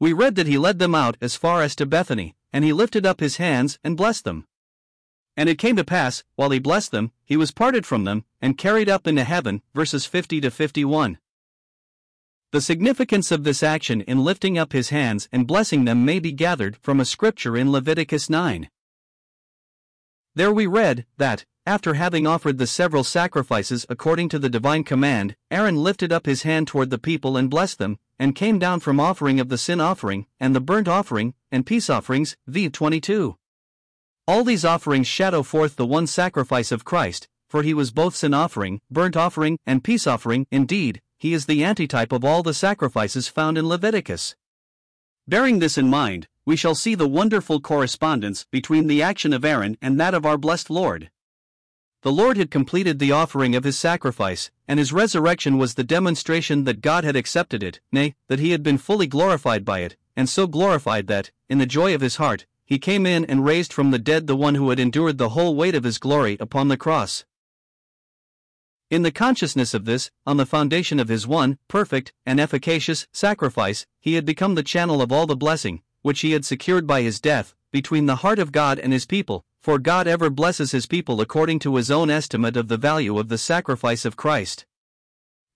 We 0.00 0.12
read 0.12 0.34
that 0.34 0.48
he 0.48 0.58
led 0.58 0.80
them 0.80 0.96
out 0.96 1.16
as 1.20 1.36
far 1.36 1.62
as 1.62 1.76
to 1.76 1.86
Bethany, 1.86 2.34
and 2.52 2.64
he 2.64 2.72
lifted 2.72 3.06
up 3.06 3.20
his 3.20 3.36
hands 3.36 3.78
and 3.84 3.96
blessed 3.96 4.24
them. 4.24 4.48
And 5.36 5.48
it 5.48 5.58
came 5.58 5.76
to 5.76 5.84
pass, 5.84 6.24
while 6.34 6.50
he 6.50 6.58
blessed 6.58 6.90
them, 6.90 7.12
he 7.24 7.36
was 7.36 7.52
parted 7.52 7.86
from 7.86 8.02
them, 8.02 8.24
and 8.40 8.58
carried 8.58 8.88
up 8.88 9.06
into 9.06 9.22
heaven. 9.22 9.62
Verses 9.74 10.06
50 10.06 10.40
to 10.40 10.50
51. 10.50 11.18
The 12.52 12.60
significance 12.60 13.32
of 13.32 13.42
this 13.42 13.62
action 13.62 14.02
in 14.02 14.22
lifting 14.22 14.56
up 14.56 14.72
his 14.72 14.90
hands 14.90 15.28
and 15.32 15.48
blessing 15.48 15.84
them 15.84 16.04
may 16.04 16.20
be 16.20 16.30
gathered 16.30 16.76
from 16.76 17.00
a 17.00 17.04
scripture 17.04 17.56
in 17.56 17.72
Leviticus 17.72 18.30
9. 18.30 18.70
There 20.36 20.52
we 20.52 20.66
read 20.66 21.06
that, 21.16 21.44
after 21.66 21.94
having 21.94 22.24
offered 22.24 22.58
the 22.58 22.66
several 22.68 23.02
sacrifices 23.02 23.84
according 23.88 24.28
to 24.28 24.38
the 24.38 24.48
divine 24.48 24.84
command, 24.84 25.34
Aaron 25.50 25.76
lifted 25.76 26.12
up 26.12 26.26
his 26.26 26.42
hand 26.42 26.68
toward 26.68 26.90
the 26.90 26.98
people 26.98 27.36
and 27.36 27.50
blessed 27.50 27.78
them, 27.78 27.98
and 28.18 28.36
came 28.36 28.60
down 28.60 28.78
from 28.78 29.00
offering 29.00 29.40
of 29.40 29.48
the 29.48 29.58
sin 29.58 29.80
offering, 29.80 30.26
and 30.38 30.54
the 30.54 30.60
burnt 30.60 30.86
offering, 30.86 31.34
and 31.50 31.66
peace 31.66 31.90
offerings. 31.90 32.36
V 32.46 32.70
22. 32.70 33.36
All 34.28 34.44
these 34.44 34.64
offerings 34.64 35.08
shadow 35.08 35.42
forth 35.42 35.74
the 35.74 35.86
one 35.86 36.06
sacrifice 36.06 36.70
of 36.70 36.84
Christ, 36.84 37.26
for 37.48 37.64
he 37.64 37.74
was 37.74 37.90
both 37.90 38.14
sin 38.14 38.34
offering, 38.34 38.80
burnt 38.88 39.16
offering, 39.16 39.58
and 39.66 39.82
peace 39.82 40.06
offering, 40.06 40.46
indeed, 40.52 41.02
he 41.18 41.32
is 41.32 41.46
the 41.46 41.64
antitype 41.64 42.12
of 42.12 42.24
all 42.24 42.42
the 42.42 42.54
sacrifices 42.54 43.28
found 43.28 43.56
in 43.56 43.68
Leviticus. 43.68 44.34
Bearing 45.26 45.58
this 45.58 45.76
in 45.76 45.88
mind, 45.88 46.28
we 46.44 46.56
shall 46.56 46.74
see 46.74 46.94
the 46.94 47.08
wonderful 47.08 47.60
correspondence 47.60 48.46
between 48.50 48.86
the 48.86 49.02
action 49.02 49.32
of 49.32 49.44
Aaron 49.44 49.76
and 49.82 49.98
that 49.98 50.14
of 50.14 50.24
our 50.24 50.38
blessed 50.38 50.70
Lord. 50.70 51.10
The 52.02 52.12
Lord 52.12 52.36
had 52.36 52.52
completed 52.52 52.98
the 52.98 53.10
offering 53.10 53.56
of 53.56 53.64
his 53.64 53.76
sacrifice, 53.76 54.52
and 54.68 54.78
his 54.78 54.92
resurrection 54.92 55.58
was 55.58 55.74
the 55.74 55.82
demonstration 55.82 56.62
that 56.62 56.80
God 56.80 57.02
had 57.02 57.16
accepted 57.16 57.64
it, 57.64 57.80
nay, 57.90 58.14
that 58.28 58.38
he 58.38 58.52
had 58.52 58.62
been 58.62 58.78
fully 58.78 59.08
glorified 59.08 59.64
by 59.64 59.80
it, 59.80 59.96
and 60.14 60.28
so 60.28 60.46
glorified 60.46 61.08
that, 61.08 61.32
in 61.48 61.58
the 61.58 61.66
joy 61.66 61.94
of 61.94 62.00
his 62.00 62.16
heart, 62.16 62.46
he 62.64 62.78
came 62.78 63.06
in 63.06 63.24
and 63.24 63.44
raised 63.44 63.72
from 63.72 63.90
the 63.90 63.98
dead 63.98 64.26
the 64.26 64.36
one 64.36 64.54
who 64.54 64.70
had 64.70 64.78
endured 64.78 65.18
the 65.18 65.30
whole 65.30 65.56
weight 65.56 65.74
of 65.74 65.84
his 65.84 65.98
glory 65.98 66.36
upon 66.38 66.68
the 66.68 66.76
cross. 66.76 67.24
In 68.88 69.02
the 69.02 69.10
consciousness 69.10 69.74
of 69.74 69.84
this, 69.84 70.12
on 70.26 70.36
the 70.36 70.46
foundation 70.46 71.00
of 71.00 71.08
his 71.08 71.26
one, 71.26 71.58
perfect, 71.66 72.12
and 72.24 72.38
efficacious 72.38 73.08
sacrifice, 73.12 73.84
he 74.00 74.14
had 74.14 74.24
become 74.24 74.54
the 74.54 74.62
channel 74.62 75.02
of 75.02 75.10
all 75.10 75.26
the 75.26 75.34
blessing, 75.34 75.82
which 76.02 76.20
he 76.20 76.30
had 76.30 76.44
secured 76.44 76.86
by 76.86 77.02
his 77.02 77.18
death, 77.18 77.52
between 77.72 78.06
the 78.06 78.16
heart 78.16 78.38
of 78.38 78.52
God 78.52 78.78
and 78.78 78.92
his 78.92 79.04
people, 79.04 79.44
for 79.60 79.80
God 79.80 80.06
ever 80.06 80.30
blesses 80.30 80.70
his 80.70 80.86
people 80.86 81.20
according 81.20 81.58
to 81.60 81.74
his 81.74 81.90
own 81.90 82.10
estimate 82.10 82.56
of 82.56 82.68
the 82.68 82.76
value 82.76 83.18
of 83.18 83.28
the 83.28 83.38
sacrifice 83.38 84.04
of 84.04 84.16
Christ. 84.16 84.64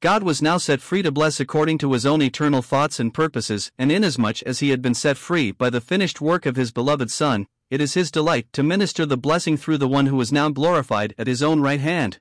God 0.01 0.25
was 0.25 0.43
now 0.43 0.59
set 0.59 0.81
free 0.81 1.03
to 1.03 1.13
bless 1.13 1.39
according 1.39 1.79
to 1.79 1.93
his 1.93 2.05
own 2.05 2.23
eternal 2.23 2.63
thoughts 2.63 2.99
and 2.99 3.15
purposes, 3.15 3.71
and 3.79 3.93
inasmuch 3.93 4.43
as 4.43 4.59
he 4.59 4.71
had 4.71 4.83
been 4.83 4.95
set 4.95 5.17
free 5.17 5.53
by 5.53 5.71
the 5.71 5.81
finished 5.81 6.21
work 6.21 6.47
of 6.47 6.57
his 6.57 6.73
beloved 6.73 7.13
Son, 7.13 7.47
it 7.71 7.81
is 7.81 7.95
his 7.95 8.11
delight 8.11 8.53
to 8.55 8.65
minister 8.65 9.07
the 9.07 9.17
blessing 9.17 9.57
through 9.57 9.79
the 9.79 9.87
one 9.87 10.07
who 10.07 10.21
is 10.21 10.33
now 10.33 10.49
glorified 10.49 11.15
at 11.17 11.29
his 11.29 11.45
own 11.45 11.61
right 11.61 11.79
hand. 11.79 12.19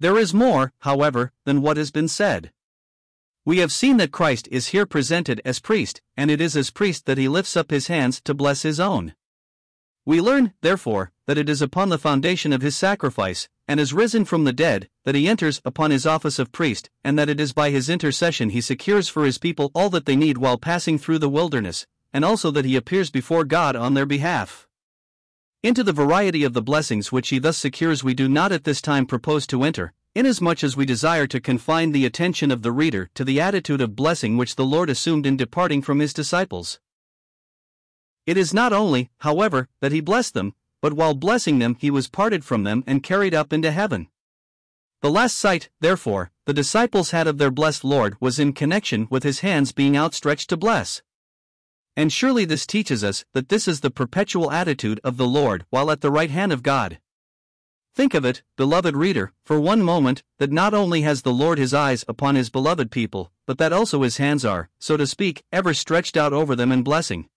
There 0.00 0.18
is 0.18 0.32
more, 0.32 0.72
however, 0.80 1.32
than 1.44 1.60
what 1.60 1.76
has 1.76 1.90
been 1.90 2.06
said. 2.06 2.52
We 3.44 3.58
have 3.58 3.72
seen 3.72 3.96
that 3.96 4.12
Christ 4.12 4.46
is 4.52 4.68
here 4.68 4.86
presented 4.86 5.40
as 5.44 5.58
priest, 5.58 6.02
and 6.16 6.30
it 6.30 6.40
is 6.40 6.56
as 6.56 6.70
priest 6.70 7.06
that 7.06 7.18
he 7.18 7.26
lifts 7.28 7.56
up 7.56 7.70
his 7.70 7.88
hands 7.88 8.20
to 8.22 8.34
bless 8.34 8.62
his 8.62 8.78
own. 8.78 9.14
We 10.04 10.20
learn, 10.20 10.52
therefore, 10.60 11.12
that 11.26 11.38
it 11.38 11.48
is 11.48 11.60
upon 11.60 11.88
the 11.88 11.98
foundation 11.98 12.52
of 12.52 12.62
his 12.62 12.76
sacrifice, 12.76 13.48
and 13.66 13.80
is 13.80 13.92
risen 13.92 14.24
from 14.24 14.44
the 14.44 14.52
dead, 14.52 14.88
that 15.04 15.16
he 15.16 15.26
enters 15.26 15.60
upon 15.64 15.90
his 15.90 16.06
office 16.06 16.38
of 16.38 16.52
priest, 16.52 16.90
and 17.02 17.18
that 17.18 17.28
it 17.28 17.40
is 17.40 17.52
by 17.52 17.70
his 17.70 17.90
intercession 17.90 18.50
he 18.50 18.60
secures 18.60 19.08
for 19.08 19.24
his 19.24 19.38
people 19.38 19.72
all 19.74 19.90
that 19.90 20.06
they 20.06 20.16
need 20.16 20.38
while 20.38 20.58
passing 20.58 20.96
through 20.96 21.18
the 21.18 21.28
wilderness, 21.28 21.86
and 22.12 22.24
also 22.24 22.50
that 22.52 22.64
he 22.64 22.76
appears 22.76 23.10
before 23.10 23.44
God 23.44 23.74
on 23.74 23.94
their 23.94 24.06
behalf. 24.06 24.67
Into 25.60 25.82
the 25.82 25.92
variety 25.92 26.44
of 26.44 26.52
the 26.52 26.62
blessings 26.62 27.10
which 27.10 27.30
he 27.30 27.40
thus 27.40 27.58
secures, 27.58 28.04
we 28.04 28.14
do 28.14 28.28
not 28.28 28.52
at 28.52 28.62
this 28.62 28.80
time 28.80 29.06
propose 29.06 29.44
to 29.48 29.64
enter, 29.64 29.92
inasmuch 30.14 30.62
as 30.62 30.76
we 30.76 30.86
desire 30.86 31.26
to 31.26 31.40
confine 31.40 31.90
the 31.90 32.06
attention 32.06 32.52
of 32.52 32.62
the 32.62 32.70
reader 32.70 33.10
to 33.14 33.24
the 33.24 33.40
attitude 33.40 33.80
of 33.80 33.96
blessing 33.96 34.36
which 34.36 34.54
the 34.54 34.64
Lord 34.64 34.88
assumed 34.88 35.26
in 35.26 35.36
departing 35.36 35.82
from 35.82 35.98
his 35.98 36.12
disciples. 36.12 36.78
It 38.24 38.36
is 38.36 38.54
not 38.54 38.72
only, 38.72 39.10
however, 39.18 39.68
that 39.80 39.90
he 39.90 40.00
blessed 40.00 40.34
them, 40.34 40.54
but 40.80 40.92
while 40.92 41.14
blessing 41.14 41.58
them 41.58 41.76
he 41.80 41.90
was 41.90 42.06
parted 42.06 42.44
from 42.44 42.62
them 42.62 42.84
and 42.86 43.02
carried 43.02 43.34
up 43.34 43.52
into 43.52 43.72
heaven. 43.72 44.06
The 45.02 45.10
last 45.10 45.36
sight, 45.36 45.70
therefore, 45.80 46.30
the 46.44 46.54
disciples 46.54 47.10
had 47.10 47.26
of 47.26 47.38
their 47.38 47.50
blessed 47.50 47.82
Lord 47.82 48.16
was 48.20 48.38
in 48.38 48.52
connection 48.52 49.08
with 49.10 49.24
his 49.24 49.40
hands 49.40 49.72
being 49.72 49.96
outstretched 49.96 50.50
to 50.50 50.56
bless. 50.56 51.02
And 51.98 52.12
surely 52.12 52.44
this 52.44 52.64
teaches 52.64 53.02
us 53.02 53.24
that 53.34 53.48
this 53.48 53.66
is 53.66 53.80
the 53.80 53.90
perpetual 53.90 54.52
attitude 54.52 55.00
of 55.02 55.16
the 55.16 55.26
Lord 55.26 55.66
while 55.70 55.90
at 55.90 56.00
the 56.00 56.12
right 56.12 56.30
hand 56.30 56.52
of 56.52 56.62
God. 56.62 57.00
Think 57.92 58.14
of 58.14 58.24
it, 58.24 58.44
beloved 58.56 58.94
reader, 58.94 59.32
for 59.44 59.58
one 59.58 59.82
moment, 59.82 60.22
that 60.38 60.52
not 60.52 60.74
only 60.74 61.00
has 61.02 61.22
the 61.22 61.32
Lord 61.32 61.58
his 61.58 61.74
eyes 61.74 62.04
upon 62.06 62.36
his 62.36 62.50
beloved 62.50 62.92
people, 62.92 63.32
but 63.48 63.58
that 63.58 63.72
also 63.72 64.02
his 64.02 64.18
hands 64.18 64.44
are, 64.44 64.70
so 64.78 64.96
to 64.96 65.08
speak, 65.08 65.42
ever 65.50 65.74
stretched 65.74 66.16
out 66.16 66.32
over 66.32 66.54
them 66.54 66.70
in 66.70 66.84
blessing. 66.84 67.28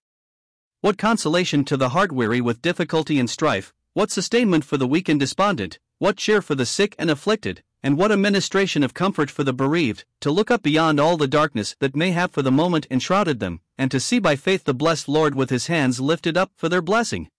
What 0.81 0.99
consolation 0.99 1.65
to 1.65 1.75
the 1.75 1.89
heart 1.89 2.11
weary 2.11 2.39
with 2.39 2.61
difficulty 2.61 3.17
and 3.17 3.27
strife, 3.27 3.73
what 3.93 4.11
sustainment 4.11 4.63
for 4.63 4.77
the 4.77 4.85
weak 4.85 5.09
and 5.09 5.19
despondent, 5.19 5.79
what 5.97 6.17
cheer 6.17 6.39
for 6.39 6.53
the 6.53 6.67
sick 6.67 6.93
and 6.99 7.09
afflicted, 7.09 7.63
and 7.83 7.97
what 7.97 8.11
a 8.11 8.17
ministration 8.17 8.83
of 8.83 8.93
comfort 8.93 9.31
for 9.31 9.43
the 9.43 9.53
bereaved, 9.53 10.05
to 10.19 10.31
look 10.31 10.51
up 10.51 10.61
beyond 10.61 10.99
all 10.99 11.17
the 11.17 11.27
darkness 11.27 11.75
that 11.79 11.95
may 11.95 12.11
have 12.11 12.31
for 12.31 12.41
the 12.41 12.51
moment 12.51 12.85
enshrouded 12.91 13.39
them, 13.39 13.59
and 13.77 13.89
to 13.91 13.99
see 13.99 14.19
by 14.19 14.35
faith 14.35 14.63
the 14.63 14.73
blessed 14.73 15.07
Lord 15.07 15.35
with 15.35 15.49
his 15.49 15.67
hands 15.67 15.99
lifted 15.99 16.37
up 16.37 16.51
for 16.55 16.69
their 16.69 16.81
blessing. 16.81 17.29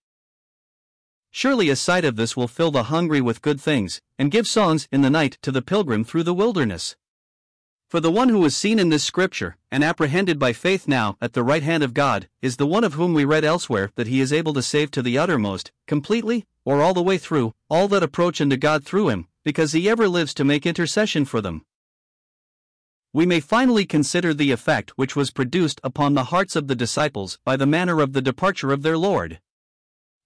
Surely 1.31 1.69
a 1.69 1.75
sight 1.75 2.05
of 2.05 2.15
this 2.15 2.37
will 2.37 2.47
fill 2.47 2.69
the 2.69 2.83
hungry 2.83 3.19
with 3.19 3.41
good 3.41 3.59
things, 3.59 4.01
and 4.19 4.31
give 4.31 4.45
songs 4.45 4.87
in 4.91 5.01
the 5.01 5.09
night 5.09 5.37
to 5.41 5.51
the 5.51 5.61
pilgrim 5.61 6.03
through 6.03 6.23
the 6.23 6.33
wilderness. 6.33 6.95
For 7.93 7.99
the 7.99 8.09
one 8.09 8.29
who 8.29 8.43
is 8.43 8.57
seen 8.57 8.79
in 8.79 8.89
this 8.89 9.03
scripture, 9.03 9.55
and 9.69 9.83
apprehended 9.83 10.39
by 10.39 10.51
faith 10.51 10.87
now 10.87 11.15
at 11.21 11.33
the 11.33 11.43
right 11.43 11.61
hand 11.61 11.83
of 11.83 11.93
God, 11.93 12.27
is 12.41 12.57
the 12.57 12.65
one 12.65 12.83
of 12.83 12.95
whom 12.95 13.13
we 13.13 13.23
read 13.23 13.45
elsewhere 13.45 13.91
that 13.93 14.07
he 14.07 14.19
is 14.19 14.33
able 14.33 14.51
to 14.55 14.63
save 14.63 14.89
to 14.89 15.03
the 15.03 15.19
uttermost, 15.19 15.71
completely, 15.85 16.47
or 16.65 16.81
all 16.81 16.95
the 16.95 17.03
way 17.03 17.19
through, 17.19 17.53
all 17.69 17.87
that 17.89 18.01
approach 18.01 18.41
unto 18.41 18.57
God 18.57 18.83
through 18.83 19.09
him, 19.09 19.27
because 19.43 19.73
he 19.73 19.87
ever 19.87 20.07
lives 20.07 20.33
to 20.33 20.43
make 20.43 20.65
intercession 20.65 21.23
for 21.23 21.39
them. 21.39 21.65
We 23.13 23.27
may 23.27 23.39
finally 23.39 23.85
consider 23.85 24.33
the 24.33 24.49
effect 24.51 24.97
which 24.97 25.15
was 25.15 25.29
produced 25.29 25.79
upon 25.83 26.15
the 26.15 26.31
hearts 26.33 26.55
of 26.55 26.67
the 26.67 26.75
disciples 26.75 27.37
by 27.45 27.57
the 27.57 27.67
manner 27.67 28.01
of 28.01 28.13
the 28.13 28.23
departure 28.23 28.71
of 28.71 28.81
their 28.81 28.97
Lord. 28.97 29.39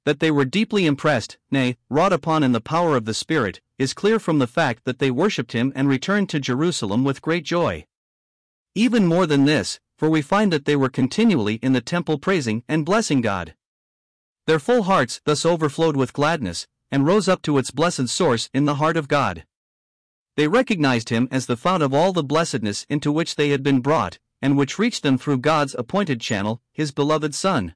That 0.05 0.21
they 0.21 0.31
were 0.31 0.45
deeply 0.45 0.85
impressed, 0.85 1.37
nay, 1.51 1.75
wrought 1.89 2.13
upon 2.13 2.43
in 2.43 2.53
the 2.53 2.61
power 2.61 2.95
of 2.95 3.03
the 3.03 3.13
Spirit, 3.13 3.59
is 3.77 3.93
clear 3.93 4.19
from 4.19 4.39
the 4.39 4.47
fact 4.47 4.85
that 4.85 4.99
they 4.99 5.11
worshipped 5.11 5.51
him 5.51 5.71
and 5.75 5.87
returned 5.87 6.29
to 6.29 6.39
Jerusalem 6.39 7.03
with 7.03 7.21
great 7.21 7.45
joy. 7.45 7.85
Even 8.75 9.07
more 9.07 9.25
than 9.25 9.45
this, 9.45 9.79
for 9.97 10.09
we 10.09 10.21
find 10.21 10.53
that 10.53 10.65
they 10.65 10.75
were 10.75 10.89
continually 10.89 11.55
in 11.55 11.73
the 11.73 11.81
temple 11.81 12.17
praising 12.17 12.63
and 12.67 12.85
blessing 12.85 13.21
God. 13.21 13.55
Their 14.45 14.59
full 14.59 14.83
hearts 14.83 15.21
thus 15.25 15.45
overflowed 15.45 15.97
with 15.97 16.13
gladness, 16.13 16.67
and 16.91 17.05
rose 17.05 17.27
up 17.27 17.41
to 17.41 17.57
its 17.57 17.71
blessed 17.71 18.07
source 18.07 18.49
in 18.53 18.65
the 18.65 18.75
heart 18.75 18.95
of 18.95 19.07
God. 19.07 19.45
They 20.37 20.47
recognized 20.47 21.09
him 21.09 21.27
as 21.31 21.47
the 21.47 21.57
fount 21.57 21.83
of 21.83 21.93
all 21.93 22.13
the 22.13 22.23
blessedness 22.23 22.85
into 22.89 23.11
which 23.11 23.35
they 23.35 23.49
had 23.49 23.63
been 23.63 23.81
brought, 23.81 24.19
and 24.41 24.55
which 24.55 24.79
reached 24.79 25.03
them 25.03 25.17
through 25.17 25.39
God's 25.39 25.75
appointed 25.77 26.21
channel, 26.21 26.61
his 26.71 26.91
beloved 26.91 27.33
Son. 27.33 27.75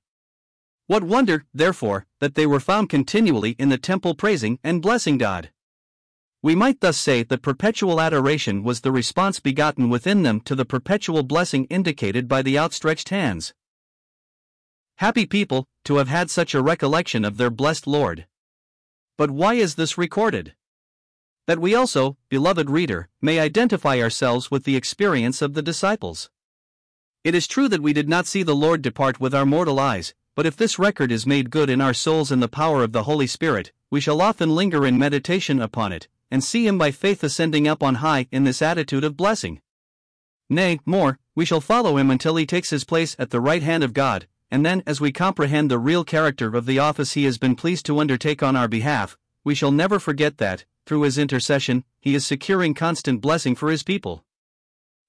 What 0.87 1.03
wonder, 1.03 1.45
therefore, 1.53 2.05
that 2.19 2.35
they 2.35 2.45
were 2.45 2.59
found 2.59 2.89
continually 2.89 3.51
in 3.57 3.69
the 3.69 3.77
temple 3.77 4.13
praising 4.13 4.59
and 4.63 4.81
blessing 4.81 5.17
God? 5.17 5.49
We 6.43 6.55
might 6.55 6.81
thus 6.81 6.97
say 6.97 7.21
that 7.21 7.43
perpetual 7.43 8.01
adoration 8.01 8.63
was 8.63 8.81
the 8.81 8.91
response 8.91 9.39
begotten 9.39 9.89
within 9.89 10.23
them 10.23 10.41
to 10.41 10.55
the 10.55 10.65
perpetual 10.65 11.21
blessing 11.21 11.65
indicated 11.65 12.27
by 12.27 12.41
the 12.41 12.57
outstretched 12.57 13.09
hands. 13.09 13.53
Happy 14.95 15.27
people, 15.27 15.67
to 15.83 15.97
have 15.97 16.07
had 16.07 16.31
such 16.31 16.55
a 16.55 16.61
recollection 16.61 17.23
of 17.23 17.37
their 17.37 17.51
blessed 17.51 17.85
Lord. 17.85 18.25
But 19.17 19.29
why 19.29 19.53
is 19.53 19.75
this 19.75 19.99
recorded? 19.99 20.55
That 21.45 21.59
we 21.59 21.75
also, 21.75 22.17
beloved 22.29 22.71
reader, 22.71 23.09
may 23.21 23.39
identify 23.39 23.99
ourselves 23.99 24.49
with 24.49 24.63
the 24.63 24.75
experience 24.75 25.43
of 25.43 25.53
the 25.53 25.61
disciples. 25.61 26.31
It 27.23 27.35
is 27.35 27.45
true 27.45 27.67
that 27.67 27.83
we 27.83 27.93
did 27.93 28.09
not 28.09 28.25
see 28.25 28.41
the 28.41 28.55
Lord 28.55 28.81
depart 28.81 29.19
with 29.19 29.35
our 29.35 29.45
mortal 29.45 29.79
eyes, 29.79 30.15
but 30.35 30.47
if 30.47 30.57
this 30.57 30.79
record 30.79 31.11
is 31.11 31.27
made 31.27 31.51
good 31.51 31.69
in 31.69 31.81
our 31.81 31.93
souls 31.93 32.31
in 32.31 32.39
the 32.39 32.47
power 32.47 32.83
of 32.83 32.93
the 32.93 33.03
Holy 33.03 33.27
Spirit, 33.27 33.71
we 33.91 34.01
shall 34.01 34.21
often 34.21 34.55
linger 34.55 34.87
in 34.87 34.97
meditation 34.97 35.61
upon 35.61 35.91
it, 35.91 36.07
and 36.31 36.43
see 36.43 36.65
Him 36.65 36.77
by 36.77 36.89
faith 36.89 37.23
ascending 37.23 37.67
up 37.67 37.83
on 37.83 37.95
high 37.95 38.27
in 38.31 38.45
this 38.45 38.61
attitude 38.61 39.03
of 39.03 39.17
blessing. 39.17 39.61
Nay, 40.49 40.79
more, 40.85 41.19
we 41.35 41.45
shall 41.45 41.61
follow 41.61 41.97
Him 41.97 42.09
until 42.09 42.37
He 42.37 42.45
takes 42.45 42.71
His 42.71 42.85
place 42.85 43.15
at 43.19 43.29
the 43.29 43.41
right 43.41 43.61
hand 43.61 43.83
of 43.83 43.93
God, 43.93 44.27
and 44.49 44.65
then, 44.65 44.81
as 44.87 44.99
we 44.99 45.11
comprehend 45.11 45.69
the 45.69 45.77
real 45.77 46.03
character 46.03 46.55
of 46.55 46.65
the 46.65 46.79
office 46.79 47.13
He 47.13 47.25
has 47.25 47.37
been 47.37 47.55
pleased 47.55 47.85
to 47.85 47.99
undertake 47.99 48.41
on 48.41 48.55
our 48.55 48.67
behalf, 48.67 49.17
we 49.43 49.53
shall 49.53 49.71
never 49.71 49.99
forget 49.99 50.37
that, 50.37 50.65
through 50.85 51.03
His 51.03 51.17
intercession, 51.17 51.83
He 51.99 52.15
is 52.15 52.25
securing 52.25 52.73
constant 52.73 53.21
blessing 53.21 53.55
for 53.55 53.69
His 53.69 53.83
people. 53.83 54.25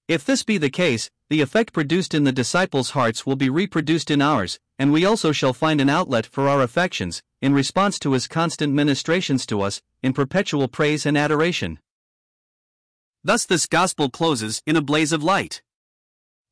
If 0.09 0.25
this 0.25 0.43
be 0.43 0.59
the 0.59 0.71
case, 0.71 1.11
the 1.33 1.41
effect 1.41 1.73
produced 1.73 2.13
in 2.13 2.25
the 2.25 2.31
disciples' 2.31 2.91
hearts 2.91 3.25
will 3.25 3.37
be 3.37 3.49
reproduced 3.49 4.11
in 4.11 4.21
ours, 4.21 4.61
and 4.79 4.93
we 4.93 5.07
also 5.07 5.33
shall 5.33 5.55
find 5.55 5.81
an 5.81 5.89
outlet 5.89 6.27
for 6.27 6.47
our 6.47 6.61
affections, 6.61 7.23
in 7.41 7.55
response 7.55 7.99
to 7.99 8.13
his 8.13 8.29
constant 8.29 8.75
ministrations 8.75 9.47
to 9.47 9.63
us, 9.63 9.81
in 10.03 10.13
perpetual 10.13 10.69
praise 10.69 11.07
and 11.07 11.17
adoration. 11.17 11.79
Thus, 13.25 13.47
this 13.47 13.65
gospel 13.65 14.11
closes 14.11 14.63
in 14.67 14.77
a 14.77 14.83
blaze 14.83 15.11
of 15.11 15.23
light. 15.25 15.63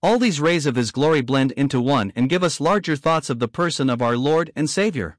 All 0.02 0.18
these 0.18 0.40
rays 0.40 0.64
of 0.64 0.76
his 0.76 0.92
glory 0.92 1.20
blend 1.20 1.52
into 1.52 1.78
one 1.78 2.10
and 2.16 2.30
give 2.30 2.42
us 2.42 2.58
larger 2.58 2.96
thoughts 2.96 3.28
of 3.28 3.38
the 3.38 3.48
person 3.48 3.90
of 3.90 4.00
our 4.00 4.16
Lord 4.16 4.50
and 4.56 4.70
Savior. 4.70 5.18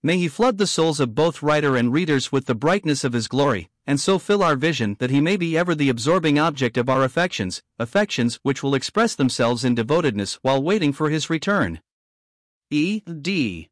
May 0.00 0.16
he 0.18 0.28
flood 0.28 0.58
the 0.58 0.68
souls 0.68 1.00
of 1.00 1.16
both 1.16 1.42
writer 1.42 1.74
and 1.74 1.92
readers 1.92 2.30
with 2.30 2.46
the 2.46 2.54
brightness 2.54 3.02
of 3.02 3.14
his 3.14 3.26
glory, 3.26 3.68
and 3.90 3.98
so 3.98 4.20
fill 4.20 4.40
our 4.40 4.54
vision 4.54 4.94
that 5.00 5.10
he 5.10 5.20
may 5.20 5.36
be 5.36 5.58
ever 5.58 5.74
the 5.74 5.88
absorbing 5.88 6.38
object 6.38 6.76
of 6.78 6.88
our 6.88 7.02
affections, 7.02 7.60
affections 7.76 8.38
which 8.44 8.62
will 8.62 8.76
express 8.76 9.16
themselves 9.16 9.64
in 9.64 9.74
devotedness 9.74 10.38
while 10.42 10.62
waiting 10.62 10.92
for 10.92 11.10
his 11.10 11.28
return. 11.28 11.80
E. 12.70 13.00
D. 13.00 13.68